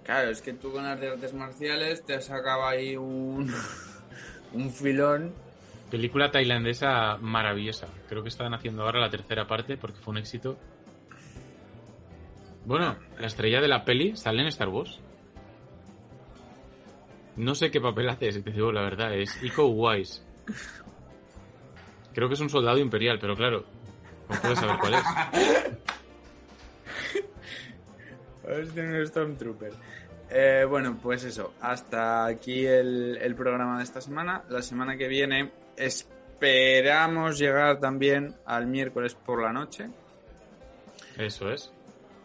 Claro, 0.04 0.30
es 0.32 0.42
que 0.42 0.54
tú 0.54 0.72
con 0.72 0.84
las 0.84 1.00
de 1.00 1.10
artes 1.10 1.34
marciales 1.34 2.04
te 2.04 2.16
has 2.16 2.26
sacado 2.26 2.66
ahí 2.66 2.96
un, 2.98 3.54
un 4.54 4.72
filón. 4.72 5.34
Película 5.92 6.32
tailandesa 6.32 7.18
maravillosa. 7.18 7.88
Creo 8.10 8.24
que 8.24 8.30
están 8.30 8.54
haciendo 8.54 8.84
ahora 8.84 9.00
la 9.02 9.10
tercera 9.10 9.46
parte 9.46 9.78
porque 9.78 10.00
fue 10.00 10.14
un 10.14 10.18
éxito. 10.20 10.58
Bueno, 12.66 12.96
la 13.20 13.28
estrella 13.28 13.60
de 13.62 13.68
la 13.68 13.84
peli 13.84 14.16
sale 14.16 14.42
en 14.42 14.48
Star 14.48 14.70
Wars. 14.70 15.00
No 17.36 17.56
sé 17.56 17.72
qué 17.72 17.80
papel 17.80 18.10
hace, 18.10 18.32
si 18.32 18.42
te 18.42 18.52
digo 18.52 18.72
la 18.72 18.82
verdad. 18.82 19.14
Es 19.14 19.42
Iko 19.42 19.68
Wise. 19.68 20.22
Creo 22.14 22.28
que 22.28 22.34
es 22.34 22.42
un 22.42 22.50
soldado 22.50 22.78
imperial, 22.78 23.20
pero 23.20 23.36
claro, 23.36 23.64
¿cómo 24.28 24.42
puedes 24.42 24.60
saber 24.60 24.78
cuál 24.80 24.94
es? 24.96 25.04
Es 28.52 28.76
un 28.76 29.08
Stormtrooper. 29.08 29.72
Eh, 30.30 30.66
bueno, 30.68 30.98
pues 31.02 31.24
eso. 31.24 31.54
Hasta 31.62 32.26
aquí 32.26 32.66
el, 32.66 33.18
el 33.22 33.36
programa 33.36 33.78
de 33.78 33.84
esta 33.84 34.02
semana. 34.02 34.44
La 34.50 34.62
semana 34.62 34.98
que 34.98 35.08
viene 35.08 35.52
esperamos 35.78 37.38
llegar 37.38 37.80
también 37.80 38.36
al 38.46 38.68
miércoles 38.68 39.16
por 39.16 39.42
la 39.42 39.54
noche. 39.54 39.90
Eso 41.18 41.50
es. 41.52 41.72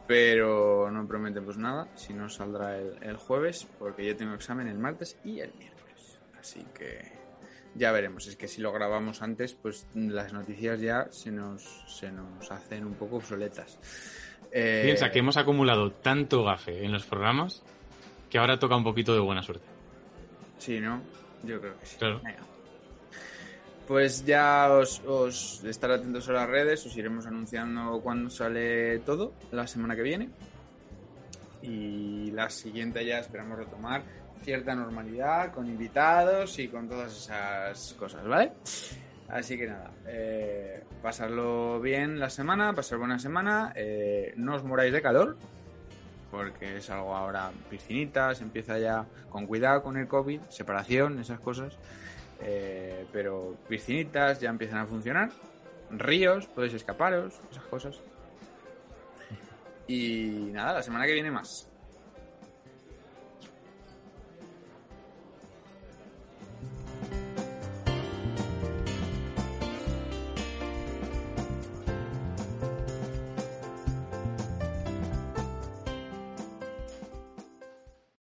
Pero 0.06 0.90
no 0.90 1.06
prometemos 1.06 1.58
nada. 1.58 1.88
Si 1.96 2.14
no, 2.14 2.28
saldrá 2.28 2.78
el, 2.78 2.96
el 3.02 3.16
jueves. 3.16 3.66
Porque 3.78 4.04
yo 4.06 4.16
tengo 4.16 4.34
examen 4.34 4.68
el 4.68 4.78
martes 4.78 5.18
y 5.24 5.40
el 5.40 5.52
miércoles. 5.54 6.18
Así 6.38 6.64
que 6.74 7.12
ya 7.74 7.92
veremos. 7.92 8.26
Es 8.26 8.36
que 8.36 8.48
si 8.48 8.60
lo 8.60 8.72
grabamos 8.72 9.22
antes, 9.22 9.54
pues 9.54 9.86
las 9.94 10.32
noticias 10.32 10.80
ya 10.80 11.08
se 11.10 11.30
nos, 11.30 11.84
se 11.88 12.10
nos 12.12 12.50
hacen 12.50 12.84
un 12.86 12.94
poco 12.94 13.16
obsoletas. 13.16 13.78
Eh, 14.52 14.82
Piensa 14.84 15.10
que 15.10 15.18
hemos 15.18 15.36
acumulado 15.36 15.92
tanto 15.92 16.44
gafe 16.44 16.84
en 16.84 16.92
los 16.92 17.04
programas 17.04 17.62
que 18.30 18.38
ahora 18.38 18.58
toca 18.58 18.76
un 18.76 18.84
poquito 18.84 19.12
de 19.12 19.20
buena 19.20 19.42
suerte. 19.42 19.66
Sí, 20.58 20.80
¿no? 20.80 21.02
Yo 21.42 21.60
creo 21.60 21.78
que 21.78 21.86
sí. 21.86 21.96
Claro. 21.98 22.20
Venga. 22.24 22.42
Pues 23.86 24.24
ya 24.26 24.68
os, 24.72 25.00
os 25.06 25.62
estar 25.64 25.90
atentos 25.92 26.28
a 26.28 26.32
las 26.32 26.48
redes, 26.48 26.84
os 26.86 26.96
iremos 26.96 27.26
anunciando 27.26 28.00
cuándo 28.02 28.30
sale 28.30 28.98
todo 29.00 29.32
la 29.52 29.66
semana 29.66 29.94
que 29.94 30.02
viene. 30.02 30.28
Y 31.62 32.30
la 32.32 32.50
siguiente 32.50 33.04
ya 33.06 33.18
esperamos 33.18 33.58
retomar 33.58 34.02
cierta 34.42 34.74
normalidad 34.74 35.52
con 35.52 35.66
invitados 35.66 36.58
y 36.58 36.68
con 36.68 36.88
todas 36.88 37.16
esas 37.16 37.94
cosas, 37.94 38.26
¿vale? 38.26 38.52
Así 39.28 39.56
que 39.56 39.66
nada, 39.66 39.90
eh, 40.06 40.84
pasarlo 41.02 41.80
bien 41.80 42.20
la 42.20 42.30
semana, 42.30 42.72
pasar 42.72 42.98
buena 42.98 43.18
semana, 43.18 43.72
eh, 43.74 44.32
no 44.36 44.54
os 44.54 44.62
moráis 44.62 44.92
de 44.92 45.02
calor, 45.02 45.36
porque 46.30 46.76
es 46.76 46.90
algo 46.90 47.14
ahora 47.14 47.50
piscinitas, 47.68 48.40
empieza 48.40 48.78
ya 48.78 49.04
con 49.28 49.46
cuidado 49.46 49.82
con 49.82 49.96
el 49.96 50.06
COVID, 50.06 50.42
separación, 50.48 51.18
esas 51.18 51.40
cosas, 51.40 51.76
eh, 52.40 53.06
pero 53.12 53.56
piscinitas 53.68 54.40
ya 54.40 54.50
empiezan 54.50 54.78
a 54.78 54.86
funcionar, 54.86 55.30
ríos, 55.90 56.46
podéis 56.46 56.74
escaparos, 56.74 57.34
esas 57.50 57.64
cosas. 57.64 58.00
Y 59.88 60.50
nada, 60.52 60.74
la 60.74 60.82
semana 60.82 61.06
que 61.06 61.12
viene 61.12 61.30
más. 61.30 61.68